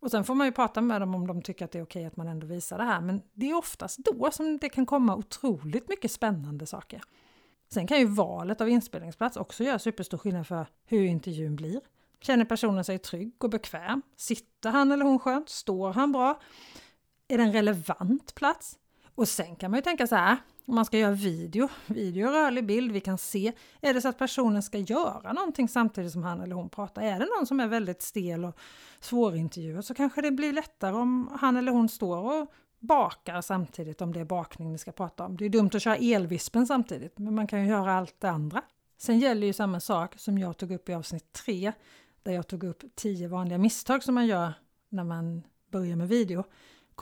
Och 0.00 0.10
sen 0.10 0.24
får 0.24 0.34
man 0.34 0.46
ju 0.46 0.52
prata 0.52 0.80
med 0.80 1.00
dem 1.00 1.14
om 1.14 1.26
de 1.26 1.42
tycker 1.42 1.64
att 1.64 1.70
det 1.72 1.78
är 1.78 1.82
okej 1.82 2.04
att 2.04 2.16
man 2.16 2.28
ändå 2.28 2.46
visar 2.46 2.78
det 2.78 2.84
här. 2.84 3.00
Men 3.00 3.22
det 3.32 3.50
är 3.50 3.54
oftast 3.54 3.98
då 3.98 4.30
som 4.30 4.58
det 4.58 4.68
kan 4.68 4.86
komma 4.86 5.16
otroligt 5.16 5.88
mycket 5.88 6.12
spännande 6.12 6.66
saker. 6.66 7.02
Sen 7.72 7.86
kan 7.86 7.98
ju 7.98 8.06
valet 8.06 8.60
av 8.60 8.68
inspelningsplats 8.68 9.36
också 9.36 9.64
göra 9.64 9.78
superstor 9.78 10.18
skillnad 10.18 10.46
för 10.46 10.66
hur 10.84 11.04
intervjun 11.04 11.56
blir. 11.56 11.80
Känner 12.20 12.44
personen 12.44 12.84
sig 12.84 12.98
trygg 12.98 13.44
och 13.44 13.50
bekväm? 13.50 14.02
Sitter 14.16 14.70
han 14.70 14.92
eller 14.92 15.04
hon 15.04 15.18
skönt? 15.18 15.48
Står 15.48 15.92
han 15.92 16.12
bra? 16.12 16.40
Är 17.28 17.38
det 17.38 17.44
en 17.44 17.52
relevant 17.52 18.34
plats? 18.34 18.78
Och 19.14 19.28
sen 19.28 19.56
kan 19.56 19.70
man 19.70 19.78
ju 19.78 19.82
tänka 19.82 20.06
så 20.06 20.16
här, 20.16 20.36
om 20.66 20.74
man 20.74 20.84
ska 20.84 20.98
göra 20.98 21.12
video, 21.12 21.68
video 21.86 22.26
och 22.26 22.32
rörlig 22.32 22.66
bild, 22.66 22.92
vi 22.92 23.00
kan 23.00 23.18
se, 23.18 23.52
är 23.80 23.94
det 23.94 24.00
så 24.00 24.08
att 24.08 24.18
personen 24.18 24.62
ska 24.62 24.78
göra 24.78 25.32
någonting 25.32 25.68
samtidigt 25.68 26.12
som 26.12 26.22
han 26.22 26.40
eller 26.40 26.54
hon 26.54 26.68
pratar? 26.68 27.02
Är 27.02 27.18
det 27.18 27.26
någon 27.38 27.46
som 27.46 27.60
är 27.60 27.68
väldigt 27.68 28.02
stel 28.02 28.44
och 28.44 28.58
svårintervjuad 29.00 29.84
så 29.84 29.94
kanske 29.94 30.22
det 30.22 30.30
blir 30.30 30.52
lättare 30.52 30.94
om 30.94 31.38
han 31.40 31.56
eller 31.56 31.72
hon 31.72 31.88
står 31.88 32.16
och 32.18 32.52
bakar 32.78 33.40
samtidigt 33.40 34.02
om 34.02 34.12
det 34.12 34.20
är 34.20 34.24
bakning 34.24 34.72
ni 34.72 34.78
ska 34.78 34.92
prata 34.92 35.24
om. 35.24 35.36
Det 35.36 35.44
är 35.44 35.48
dumt 35.48 35.70
att 35.74 35.82
köra 35.82 35.96
elvispen 35.96 36.66
samtidigt, 36.66 37.18
men 37.18 37.34
man 37.34 37.46
kan 37.46 37.62
ju 37.62 37.68
göra 37.68 37.94
allt 37.94 38.14
det 38.18 38.30
andra. 38.30 38.62
Sen 38.98 39.18
gäller 39.18 39.46
ju 39.46 39.52
samma 39.52 39.80
sak 39.80 40.14
som 40.18 40.38
jag 40.38 40.56
tog 40.56 40.72
upp 40.72 40.88
i 40.88 40.94
avsnitt 40.94 41.32
3, 41.32 41.72
där 42.22 42.32
jag 42.32 42.46
tog 42.46 42.64
upp 42.64 42.82
10 42.94 43.28
vanliga 43.28 43.58
misstag 43.58 44.02
som 44.02 44.14
man 44.14 44.26
gör 44.26 44.52
när 44.88 45.04
man 45.04 45.42
börjar 45.70 45.96
med 45.96 46.08
video. 46.08 46.44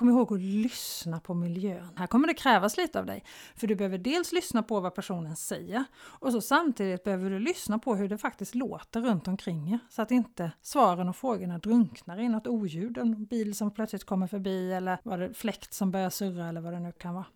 Kom 0.01 0.09
ihåg 0.09 0.33
att 0.33 0.41
lyssna 0.41 1.21
på 1.21 1.35
miljön. 1.35 1.89
Här 1.97 2.07
kommer 2.07 2.29
det 2.29 2.35
krävas 2.35 2.77
lite 2.77 2.99
av 2.99 3.07
dig. 3.07 3.25
För 3.57 3.67
du 3.67 3.75
behöver 3.75 3.99
dels 3.99 4.33
lyssna 4.33 4.63
på 4.63 4.81
vad 4.81 4.95
personen 4.95 5.37
säger 5.37 5.85
och 5.97 6.33
så 6.33 6.41
samtidigt 6.41 7.05
behöver 7.05 7.31
du 7.31 7.39
lyssna 7.39 7.79
på 7.79 7.95
hur 7.95 8.09
det 8.09 8.19
faktiskt 8.19 8.55
låter 8.55 9.01
runt 9.01 9.29
omkring 9.29 9.73
er. 9.73 9.79
Så 9.91 10.03
att 10.03 10.11
inte 10.11 10.53
svaren 10.63 11.09
och 11.09 11.17
frågorna 11.17 11.59
drunknar 11.59 12.19
i 12.19 12.29
något 12.29 12.47
oljud. 12.47 12.99
En 12.99 13.25
bil 13.25 13.55
som 13.55 13.71
plötsligt 13.71 14.05
kommer 14.05 14.27
förbi 14.27 14.73
eller 14.73 14.99
var 15.03 15.19
det, 15.19 15.35
fläkt 15.35 15.75
som 15.75 15.91
börjar 15.91 16.11
surra 16.11 16.49
eller 16.49 16.61
vad 16.61 16.73
det 16.73 16.81
nu 16.81 16.93
kan 16.93 17.15
vara. 17.15 17.27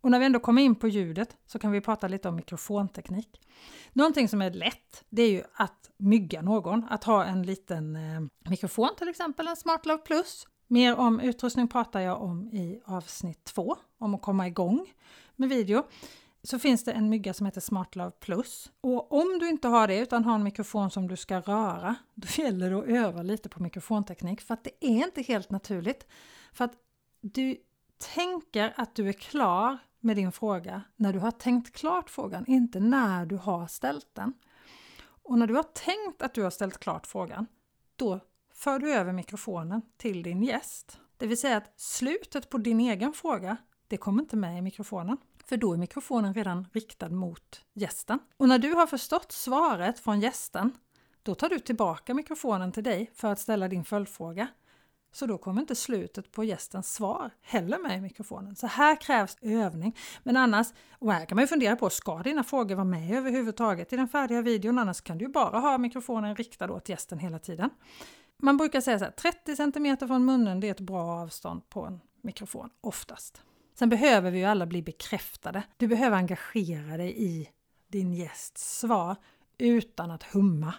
Och 0.00 0.10
när 0.10 0.18
vi 0.18 0.26
ändå 0.26 0.40
kommer 0.40 0.62
in 0.62 0.74
på 0.74 0.88
ljudet 0.88 1.36
så 1.46 1.58
kan 1.58 1.72
vi 1.72 1.80
prata 1.80 2.08
lite 2.08 2.28
om 2.28 2.36
mikrofonteknik. 2.36 3.40
Någonting 3.92 4.28
som 4.28 4.42
är 4.42 4.50
lätt, 4.50 5.04
det 5.08 5.22
är 5.22 5.30
ju 5.30 5.42
att 5.54 5.90
mygga 5.96 6.42
någon, 6.42 6.86
att 6.90 7.04
ha 7.04 7.24
en 7.24 7.42
liten 7.42 7.96
eh, 7.96 8.50
mikrofon 8.50 8.90
till 8.98 9.08
exempel, 9.08 9.48
en 9.48 9.56
SmartLove 9.56 10.02
Plus 10.02 10.46
Mer 10.72 10.96
om 10.96 11.20
utrustning 11.20 11.68
pratar 11.68 12.00
jag 12.00 12.22
om 12.22 12.48
i 12.48 12.80
avsnitt 12.84 13.44
2, 13.44 13.76
om 13.98 14.14
att 14.14 14.22
komma 14.22 14.46
igång 14.46 14.92
med 15.36 15.48
video. 15.48 15.82
Så 16.42 16.58
finns 16.58 16.84
det 16.84 16.92
en 16.92 17.08
mygga 17.08 17.34
som 17.34 17.46
heter 17.46 17.60
SmartLove 17.60 18.10
Plus. 18.10 18.72
Och 18.80 19.12
om 19.12 19.38
du 19.38 19.48
inte 19.48 19.68
har 19.68 19.88
det 19.88 19.98
utan 19.98 20.24
har 20.24 20.34
en 20.34 20.42
mikrofon 20.42 20.90
som 20.90 21.08
du 21.08 21.16
ska 21.16 21.40
röra, 21.40 21.94
då 22.14 22.42
gäller 22.42 22.70
det 22.70 22.78
att 22.78 22.88
öva 22.88 23.22
lite 23.22 23.48
på 23.48 23.62
mikrofonteknik 23.62 24.40
för 24.40 24.54
att 24.54 24.64
det 24.64 24.70
är 24.80 25.04
inte 25.06 25.22
helt 25.22 25.50
naturligt. 25.50 26.06
För 26.52 26.64
att 26.64 26.74
du 27.20 27.56
tänker 28.14 28.74
att 28.76 28.94
du 28.94 29.08
är 29.08 29.12
klar 29.12 29.78
med 30.00 30.16
din 30.16 30.32
fråga 30.32 30.82
när 30.96 31.12
du 31.12 31.18
har 31.18 31.30
tänkt 31.30 31.72
klart 31.76 32.10
frågan, 32.10 32.46
inte 32.46 32.80
när 32.80 33.26
du 33.26 33.36
har 33.36 33.66
ställt 33.66 34.14
den. 34.14 34.32
Och 35.22 35.38
när 35.38 35.46
du 35.46 35.54
har 35.54 35.62
tänkt 35.62 36.22
att 36.22 36.34
du 36.34 36.42
har 36.42 36.50
ställt 36.50 36.78
klart 36.78 37.06
frågan, 37.06 37.46
då 37.96 38.20
för 38.60 38.78
du 38.78 38.92
över 38.92 39.12
mikrofonen 39.12 39.82
till 39.96 40.22
din 40.22 40.42
gäst. 40.42 40.98
Det 41.16 41.26
vill 41.26 41.38
säga 41.40 41.56
att 41.56 41.72
slutet 41.76 42.50
på 42.50 42.58
din 42.58 42.80
egen 42.80 43.12
fråga, 43.12 43.56
det 43.88 43.96
kommer 43.96 44.22
inte 44.22 44.36
med 44.36 44.58
i 44.58 44.62
mikrofonen. 44.62 45.16
För 45.44 45.56
då 45.56 45.72
är 45.72 45.76
mikrofonen 45.76 46.34
redan 46.34 46.66
riktad 46.72 47.08
mot 47.08 47.64
gästen. 47.74 48.18
Och 48.36 48.48
när 48.48 48.58
du 48.58 48.72
har 48.72 48.86
förstått 48.86 49.32
svaret 49.32 49.98
från 49.98 50.20
gästen, 50.20 50.72
då 51.22 51.34
tar 51.34 51.48
du 51.48 51.58
tillbaka 51.58 52.14
mikrofonen 52.14 52.72
till 52.72 52.84
dig 52.84 53.10
för 53.14 53.32
att 53.32 53.38
ställa 53.38 53.68
din 53.68 53.84
följdfråga. 53.84 54.48
Så 55.12 55.26
då 55.26 55.38
kommer 55.38 55.60
inte 55.60 55.74
slutet 55.74 56.32
på 56.32 56.44
gästens 56.44 56.94
svar 56.94 57.30
heller 57.42 57.78
med 57.78 57.98
i 57.98 58.00
mikrofonen. 58.00 58.56
Så 58.56 58.66
här 58.66 58.96
krävs 58.96 59.36
övning. 59.40 59.96
Men 60.22 60.36
annars, 60.36 60.66
och 60.98 61.12
här 61.12 61.24
kan 61.26 61.36
man 61.36 61.42
ju 61.42 61.48
fundera 61.48 61.76
på, 61.76 61.90
ska 61.90 62.18
dina 62.18 62.44
frågor 62.44 62.74
vara 62.74 62.84
med 62.84 63.18
överhuvudtaget 63.18 63.92
i 63.92 63.96
den 63.96 64.08
färdiga 64.08 64.42
videon? 64.42 64.78
Annars 64.78 65.00
kan 65.00 65.18
du 65.18 65.28
bara 65.28 65.58
ha 65.58 65.78
mikrofonen 65.78 66.36
riktad 66.36 66.72
åt 66.72 66.88
gästen 66.88 67.18
hela 67.18 67.38
tiden. 67.38 67.70
Man 68.42 68.56
brukar 68.56 68.80
säga 68.80 68.98
så 68.98 69.04
här, 69.04 69.12
30 69.12 69.56
cm 69.56 69.96
från 70.08 70.24
munnen 70.24 70.60
det 70.60 70.66
är 70.66 70.70
ett 70.70 70.80
bra 70.80 71.22
avstånd 71.22 71.68
på 71.68 71.86
en 71.86 72.00
mikrofon, 72.22 72.70
oftast. 72.80 73.42
Sen 73.74 73.88
behöver 73.88 74.30
vi 74.30 74.38
ju 74.38 74.44
alla 74.44 74.66
bli 74.66 74.82
bekräftade. 74.82 75.62
Du 75.76 75.86
behöver 75.86 76.16
engagera 76.16 76.96
dig 76.96 77.14
i 77.22 77.48
din 77.88 78.14
gästs 78.14 78.78
svar 78.78 79.16
utan 79.58 80.10
att 80.10 80.22
humma. 80.22 80.74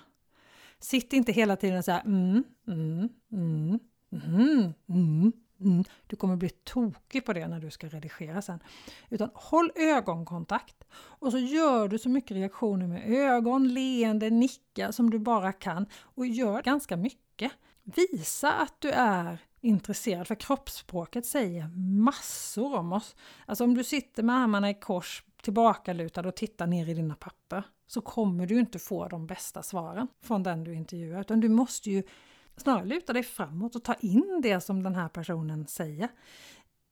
Sitt 0.80 1.14
inte 1.14 1.32
hela 1.32 1.56
tiden 1.56 1.84
så 1.84 1.92
här 1.92 2.02
mm, 2.06 2.44
mm, 2.68 3.10
mm, 3.32 3.80
mm, 4.12 4.74
mm, 4.90 5.34
mm. 5.60 5.84
Du 6.08 6.16
kommer 6.16 6.36
bli 6.36 6.50
tokig 6.50 7.26
på 7.26 7.34
det 7.34 7.48
när 7.48 7.60
du 7.60 7.72
ska 7.72 7.88
redigera 7.88 8.42
sen. 8.42 8.60
Utan 9.10 9.30
håll 9.34 9.72
ögonkontakt 9.76 10.84
och 10.94 11.32
så 11.32 11.38
gör 11.38 11.88
du 11.88 12.00
så 12.00 12.10
mycket 12.10 12.32
reaktioner 12.32 12.88
med 12.88 13.10
ögon, 13.10 13.74
leende, 13.74 14.30
nicka 14.30 14.92
som 14.92 15.10
du 15.10 15.20
bara 15.20 15.52
kan 15.54 15.86
och 15.94 16.28
gör 16.28 16.62
ganska 16.62 16.98
mycket 16.98 17.31
mycket. 17.42 17.58
Visa 17.84 18.54
att 18.54 18.82
du 18.82 18.90
är 18.90 19.38
intresserad, 19.62 20.28
för 20.28 20.36
kroppsspråket 20.36 21.26
säger 21.26 21.68
massor 22.04 22.76
om 22.76 22.94
oss. 22.94 23.16
Alltså 23.46 23.64
om 23.64 23.74
du 23.74 23.84
sitter 23.84 24.24
med 24.24 24.36
armarna 24.36 24.70
i 24.70 24.74
kors 24.74 25.24
tillbakalutad 25.44 26.28
och 26.28 26.36
tittar 26.36 26.68
ner 26.68 26.90
i 26.90 26.94
dina 26.94 27.16
papper 27.16 27.64
så 27.88 28.02
kommer 28.02 28.46
du 28.46 28.60
inte 28.60 28.80
få 28.80 29.08
de 29.08 29.28
bästa 29.28 29.64
svaren 29.64 30.08
från 30.22 30.44
den 30.44 30.64
du 30.64 30.74
intervjuar, 30.74 31.22
utan 31.22 31.40
du 31.40 31.50
måste 31.50 31.92
ju 31.92 32.04
snarare 32.58 32.86
luta 32.86 33.14
dig 33.14 33.24
framåt 33.24 33.76
och 33.76 33.84
ta 33.84 33.94
in 33.94 34.40
det 34.44 34.62
som 34.62 34.84
den 34.84 34.96
här 34.96 35.10
personen 35.10 35.68
säger. 35.68 36.10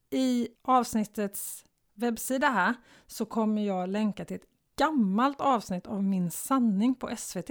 I 0.09 0.47
avsnittets 0.61 1.65
webbsida 1.93 2.47
här 2.47 2.75
så 3.07 3.25
kommer 3.25 3.61
jag 3.61 3.89
länka 3.89 4.25
till 4.25 4.35
ett 4.35 4.47
gammalt 4.79 5.41
avsnitt 5.41 5.87
av 5.87 6.03
Min 6.03 6.31
sanning 6.31 6.95
på 6.95 7.15
SVT 7.17 7.49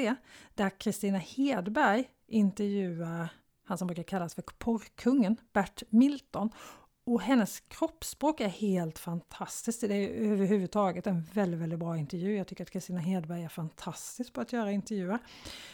där 0.54 0.80
Kristina 0.80 1.18
Hedberg 1.18 2.08
intervjuar 2.26 3.28
han 3.64 3.78
som 3.78 3.86
brukar 3.86 4.02
kallas 4.02 4.34
för 4.34 4.42
porrkungen, 4.42 5.36
Bert 5.52 5.82
Milton. 5.88 6.50
Och 7.04 7.22
hennes 7.22 7.60
kroppsspråk 7.60 8.40
är 8.40 8.48
helt 8.48 8.98
fantastiskt. 8.98 9.80
Det 9.80 9.94
är 9.94 10.08
överhuvudtaget 10.08 11.06
en 11.06 11.22
väldigt, 11.22 11.60
väldigt 11.60 11.78
bra 11.78 11.98
intervju. 11.98 12.36
Jag 12.36 12.46
tycker 12.46 12.64
att 12.64 12.70
Kristina 12.70 13.00
Hedberg 13.00 13.44
är 13.44 13.48
fantastisk 13.48 14.32
på 14.32 14.40
att 14.40 14.52
göra 14.52 14.72
intervjuer. 14.72 15.18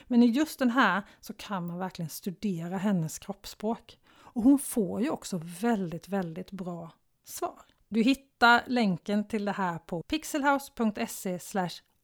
Men 0.07 0.23
i 0.23 0.27
just 0.27 0.59
den 0.59 0.71
här 0.71 1.03
så 1.21 1.33
kan 1.33 1.67
man 1.67 1.79
verkligen 1.79 2.09
studera 2.09 2.77
hennes 2.77 3.19
kroppsspråk. 3.19 3.99
Och 4.07 4.43
hon 4.43 4.59
får 4.59 5.01
ju 5.01 5.11
också 5.11 5.41
väldigt, 5.61 6.09
väldigt 6.09 6.51
bra 6.51 6.91
svar. 7.25 7.63
Du 7.95 8.03
hittar 8.03 8.63
länken 8.67 9.25
till 9.29 9.45
det 9.45 9.53
här 9.53 9.79
på 9.79 10.03
pixelhouse.se 10.03 11.39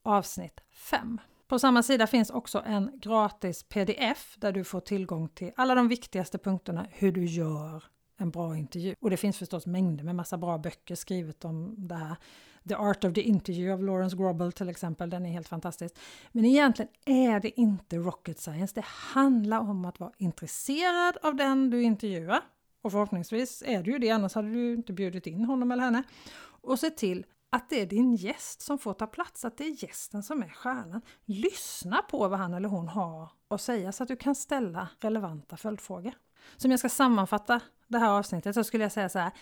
avsnitt 0.02 0.60
5. 0.70 1.20
På 1.48 1.58
samma 1.58 1.82
sida 1.82 2.06
finns 2.06 2.30
också 2.30 2.62
en 2.66 2.90
gratis 3.00 3.62
pdf 3.62 4.36
där 4.38 4.52
du 4.52 4.64
får 4.64 4.80
tillgång 4.80 5.28
till 5.28 5.52
alla 5.56 5.74
de 5.74 5.88
viktigaste 5.88 6.38
punkterna 6.38 6.86
hur 6.90 7.12
du 7.12 7.24
gör 7.24 7.84
en 8.16 8.30
bra 8.30 8.56
intervju. 8.56 8.94
Och 9.00 9.10
det 9.10 9.16
finns 9.16 9.38
förstås 9.38 9.66
mängder 9.66 10.04
med 10.04 10.14
massa 10.14 10.38
bra 10.38 10.58
böcker 10.58 10.94
skrivet 10.94 11.44
om 11.44 11.74
det 11.78 11.94
här. 11.94 12.16
The 12.68 12.74
Art 12.74 13.04
of 13.04 13.14
the 13.14 13.22
Interview 13.22 13.72
av 13.72 13.84
Lawrence 13.84 14.16
Grobble 14.16 14.52
till 14.52 14.68
exempel, 14.68 15.10
den 15.10 15.26
är 15.26 15.30
helt 15.30 15.48
fantastisk. 15.48 15.94
Men 16.32 16.44
egentligen 16.44 16.90
är 17.04 17.40
det 17.40 17.60
inte 17.60 17.96
rocket 17.96 18.38
science, 18.38 18.74
det 18.74 18.84
handlar 18.86 19.58
om 19.58 19.84
att 19.84 20.00
vara 20.00 20.12
intresserad 20.18 21.16
av 21.22 21.36
den 21.36 21.70
du 21.70 21.82
intervjuar. 21.82 22.40
Och 22.82 22.92
förhoppningsvis 22.92 23.62
är 23.66 23.82
du 23.82 23.92
ju 23.92 23.98
det, 23.98 24.10
annars 24.10 24.34
hade 24.34 24.52
du 24.52 24.74
inte 24.74 24.92
bjudit 24.92 25.26
in 25.26 25.44
honom 25.44 25.72
eller 25.72 25.82
henne. 25.82 26.02
Och 26.40 26.78
se 26.78 26.90
till 26.90 27.26
att 27.50 27.70
det 27.70 27.80
är 27.80 27.86
din 27.86 28.14
gäst 28.14 28.62
som 28.62 28.78
får 28.78 28.94
ta 28.94 29.06
plats, 29.06 29.44
att 29.44 29.56
det 29.56 29.64
är 29.64 29.84
gästen 29.84 30.22
som 30.22 30.42
är 30.42 30.48
stjärnan. 30.48 31.02
Lyssna 31.24 32.02
på 32.02 32.28
vad 32.28 32.38
han 32.38 32.54
eller 32.54 32.68
hon 32.68 32.88
har 32.88 33.28
att 33.48 33.60
säga 33.60 33.92
så 33.92 34.02
att 34.02 34.08
du 34.08 34.16
kan 34.16 34.34
ställa 34.34 34.88
relevanta 35.00 35.56
följdfrågor. 35.56 36.12
Så 36.56 36.68
om 36.68 36.70
jag 36.70 36.80
ska 36.80 36.88
sammanfatta 36.88 37.60
det 37.88 37.98
här 37.98 38.10
avsnittet 38.10 38.54
så 38.54 38.64
skulle 38.64 38.84
jag 38.84 38.92
säga 38.92 39.08
så 39.08 39.18
här. 39.18 39.32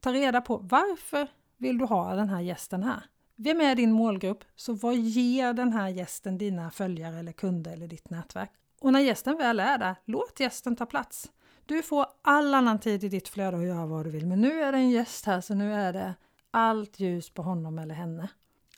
Ta 0.00 0.12
reda 0.12 0.40
på 0.40 0.56
varför 0.56 1.28
vill 1.56 1.78
du 1.78 1.84
ha 1.84 2.14
den 2.14 2.28
här 2.28 2.40
gästen 2.40 2.82
här? 2.82 3.04
Vem 3.36 3.60
är 3.60 3.74
din 3.74 3.92
målgrupp? 3.92 4.44
Så 4.56 4.72
vad 4.72 4.94
ger 4.94 5.52
den 5.52 5.72
här 5.72 5.88
gästen 5.88 6.38
dina 6.38 6.70
följare 6.70 7.18
eller 7.18 7.32
kunder 7.32 7.72
eller 7.72 7.88
ditt 7.88 8.10
nätverk? 8.10 8.50
Och 8.80 8.92
när 8.92 9.00
gästen 9.00 9.36
väl 9.36 9.60
är 9.60 9.78
där, 9.78 9.96
låt 10.04 10.40
gästen 10.40 10.76
ta 10.76 10.86
plats. 10.86 11.30
Du 11.66 11.82
får 11.82 12.06
all 12.22 12.54
annan 12.54 12.78
tid 12.78 13.04
i 13.04 13.08
ditt 13.08 13.28
flöde 13.28 13.56
att 13.56 13.64
göra 13.64 13.86
vad 13.86 14.06
du 14.06 14.10
vill, 14.10 14.26
men 14.26 14.40
nu 14.40 14.62
är 14.62 14.72
det 14.72 14.78
en 14.78 14.90
gäst 14.90 15.26
här 15.26 15.40
så 15.40 15.54
nu 15.54 15.74
är 15.74 15.92
det 15.92 16.14
allt 16.50 17.00
ljus 17.00 17.30
på 17.30 17.42
honom 17.42 17.78
eller 17.78 17.94
henne. 17.94 18.28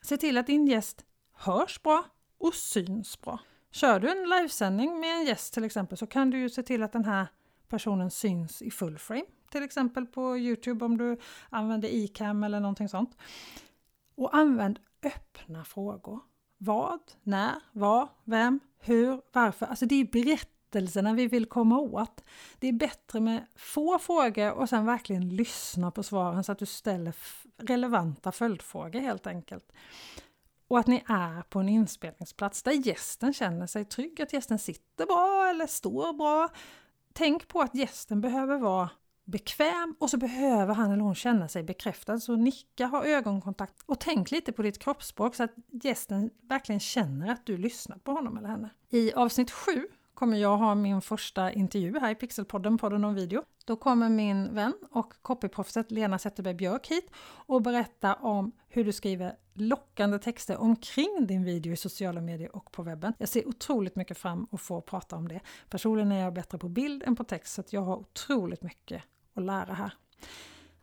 Se 0.01 0.17
till 0.17 0.37
att 0.37 0.47
din 0.47 0.67
gäst 0.67 1.05
hörs 1.33 1.83
bra 1.83 2.03
och 2.37 2.53
syns 2.53 3.21
bra. 3.21 3.39
Kör 3.71 3.99
du 3.99 4.11
en 4.11 4.29
livesändning 4.29 4.99
med 4.99 5.15
en 5.15 5.25
gäst 5.25 5.53
till 5.53 5.63
exempel 5.63 5.97
så 5.97 6.07
kan 6.07 6.29
du 6.29 6.37
ju 6.37 6.49
se 6.49 6.63
till 6.63 6.83
att 6.83 6.91
den 6.91 7.05
här 7.05 7.27
personen 7.67 8.11
syns 8.11 8.61
i 8.61 8.71
full 8.71 8.97
frame. 8.97 9.25
Till 9.51 9.63
exempel 9.63 10.05
på 10.05 10.37
Youtube 10.37 10.85
om 10.85 10.97
du 10.97 11.17
använder 11.49 11.89
iCam 11.89 12.43
eller 12.43 12.59
någonting 12.59 12.89
sånt. 12.89 13.17
Och 14.15 14.35
använd 14.35 14.79
öppna 15.03 15.65
frågor. 15.65 16.19
Vad, 16.57 16.99
när, 17.23 17.55
var, 17.71 18.09
vem, 18.23 18.59
hur, 18.79 19.21
varför. 19.33 19.65
Alltså 19.65 19.85
det 19.85 19.95
är 19.95 20.05
berättelserna 20.71 21.13
vi 21.13 21.27
vill 21.27 21.45
komma 21.45 21.79
åt. 21.79 22.23
Det 22.59 22.67
är 22.67 22.73
bättre 22.73 23.19
med 23.19 23.45
få 23.55 23.99
frågor 23.99 24.51
och 24.51 24.69
sen 24.69 24.85
verkligen 24.85 25.29
lyssna 25.29 25.91
på 25.91 26.03
svaren 26.03 26.43
så 26.43 26.51
att 26.51 26.59
du 26.59 26.65
ställer 26.65 27.15
relevanta 27.57 28.31
följdfrågor 28.31 28.99
helt 28.99 29.27
enkelt. 29.27 29.71
Och 30.67 30.79
att 30.79 30.87
ni 30.87 31.03
är 31.07 31.41
på 31.41 31.59
en 31.59 31.69
inspelningsplats 31.69 32.63
där 32.63 32.71
gästen 32.71 33.33
känner 33.33 33.67
sig 33.67 33.85
trygg, 33.85 34.21
att 34.21 34.33
gästen 34.33 34.59
sitter 34.59 35.05
bra 35.05 35.47
eller 35.49 35.67
står 35.67 36.13
bra. 36.13 36.49
Tänk 37.13 37.47
på 37.47 37.61
att 37.61 37.75
gästen 37.75 38.21
behöver 38.21 38.57
vara 38.57 38.89
bekväm 39.25 39.95
och 39.99 40.09
så 40.09 40.17
behöver 40.17 40.73
han 40.73 40.91
eller 40.91 41.03
hon 41.03 41.15
känna 41.15 41.47
sig 41.47 41.63
bekräftad. 41.63 42.19
Så 42.19 42.35
nicka, 42.35 42.85
ha 42.85 43.05
ögonkontakt 43.05 43.83
och 43.85 43.99
tänk 43.99 44.31
lite 44.31 44.51
på 44.51 44.61
ditt 44.61 44.79
kroppsspråk 44.79 45.35
så 45.35 45.43
att 45.43 45.53
gästen 45.83 46.29
verkligen 46.41 46.79
känner 46.79 47.31
att 47.31 47.45
du 47.45 47.57
lyssnar 47.57 47.97
på 47.97 48.11
honom 48.11 48.37
eller 48.37 48.49
henne. 48.49 48.69
I 48.89 49.13
avsnitt 49.13 49.51
7 49.51 49.87
kommer 50.15 50.37
jag 50.37 50.57
ha 50.57 50.75
min 50.75 51.01
första 51.01 51.51
intervju 51.51 51.99
här 51.99 52.11
i 52.11 52.15
Pixelpodden, 52.15 52.77
podden 52.77 53.03
om 53.03 53.15
video. 53.15 53.43
Då 53.65 53.75
kommer 53.75 54.09
min 54.09 54.53
vän 54.53 54.73
och 54.91 55.13
copyproffset 55.21 55.91
Lena 55.91 56.19
Zetterberg 56.19 56.53
Björk 56.53 56.87
hit 56.87 57.11
och 57.25 57.61
berätta 57.61 58.13
om 58.13 58.51
hur 58.67 58.83
du 58.83 58.91
skriver 58.91 59.35
lockande 59.53 60.19
texter 60.19 60.57
omkring 60.57 61.25
din 61.27 61.43
video 61.43 61.73
i 61.73 61.77
sociala 61.77 62.21
medier 62.21 62.55
och 62.55 62.71
på 62.71 62.83
webben. 62.83 63.13
Jag 63.17 63.29
ser 63.29 63.47
otroligt 63.47 63.95
mycket 63.95 64.17
fram 64.17 64.47
att 64.51 64.61
få 64.61 64.81
prata 64.81 65.15
om 65.15 65.27
det. 65.27 65.39
Personligen 65.69 66.11
är 66.11 66.23
jag 66.23 66.33
bättre 66.33 66.57
på 66.57 66.69
bild 66.69 67.03
än 67.03 67.15
på 67.15 67.23
text 67.23 67.53
så 67.53 67.63
jag 67.69 67.81
har 67.81 67.95
otroligt 67.95 68.61
mycket 68.61 69.03
att 69.33 69.43
lära 69.43 69.73
här. 69.73 69.93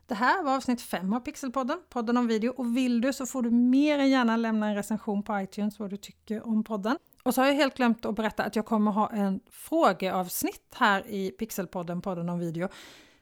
Det 0.07 0.15
här 0.15 0.43
var 0.43 0.55
avsnitt 0.55 0.81
5 0.81 1.13
av 1.13 1.19
Pixelpodden, 1.19 1.79
podden 1.89 2.17
om 2.17 2.27
video 2.27 2.53
och 2.57 2.77
vill 2.77 3.01
du 3.01 3.13
så 3.13 3.25
får 3.25 3.41
du 3.41 3.51
mer 3.51 3.99
än 3.99 4.09
gärna 4.09 4.37
lämna 4.37 4.67
en 4.67 4.75
recension 4.75 5.23
på 5.23 5.39
iTunes 5.39 5.79
vad 5.79 5.89
du 5.89 5.97
tycker 5.97 6.47
om 6.47 6.63
podden. 6.63 6.97
Och 7.23 7.33
så 7.33 7.41
har 7.41 7.47
jag 7.47 7.55
helt 7.55 7.77
glömt 7.77 8.05
att 8.05 8.15
berätta 8.15 8.43
att 8.43 8.55
jag 8.55 8.65
kommer 8.65 8.91
ha 8.91 9.09
en 9.09 9.39
frågeavsnitt 9.49 10.75
här 10.75 11.07
i 11.07 11.31
Pixelpodden, 11.31 12.01
podden 12.01 12.29
om 12.29 12.39
video, 12.39 12.67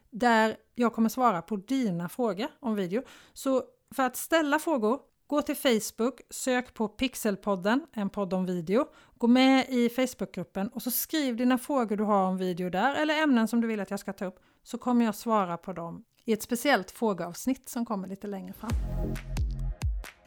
där 0.09 0.55
jag 0.75 0.93
kommer 0.93 1.09
svara 1.09 1.41
på 1.41 1.55
dina 1.55 2.09
frågor 2.09 2.47
om 2.59 2.75
video. 2.75 3.03
Så 3.33 3.63
för 3.95 4.03
att 4.03 4.15
ställa 4.15 4.59
frågor, 4.59 4.99
gå 5.27 5.41
till 5.41 5.55
Facebook, 5.55 6.21
sök 6.29 6.73
på 6.73 6.87
Pixelpodden, 6.87 7.87
en 7.93 8.09
podd 8.09 8.33
om 8.33 8.45
video, 8.45 8.85
gå 9.17 9.27
med 9.27 9.65
i 9.69 9.89
Facebookgruppen 9.89 10.67
och 10.67 10.81
så 10.81 10.91
skriv 10.91 11.35
dina 11.35 11.57
frågor 11.57 11.97
du 11.97 12.03
har 12.03 12.25
om 12.27 12.37
video 12.37 12.69
där 12.69 12.95
eller 12.95 13.23
ämnen 13.23 13.47
som 13.47 13.61
du 13.61 13.67
vill 13.67 13.79
att 13.79 13.91
jag 13.91 13.99
ska 13.99 14.13
ta 14.13 14.25
upp 14.25 14.39
så 14.63 14.77
kommer 14.77 15.05
jag 15.05 15.15
svara 15.15 15.57
på 15.57 15.73
dem 15.73 16.03
i 16.25 16.33
ett 16.33 16.43
speciellt 16.43 16.91
frågeavsnitt 16.91 17.69
som 17.69 17.85
kommer 17.85 18.07
lite 18.07 18.27
längre 18.27 18.53
fram. 18.53 18.71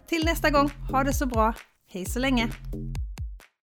Till 0.07 0.25
nästa 0.25 0.51
gång, 0.51 0.71
ha 0.91 1.05
det 1.05 1.13
så 1.13 1.27
bra, 1.27 1.55
hej 1.87 2.05
så 2.05 2.19
länge! 2.19 2.51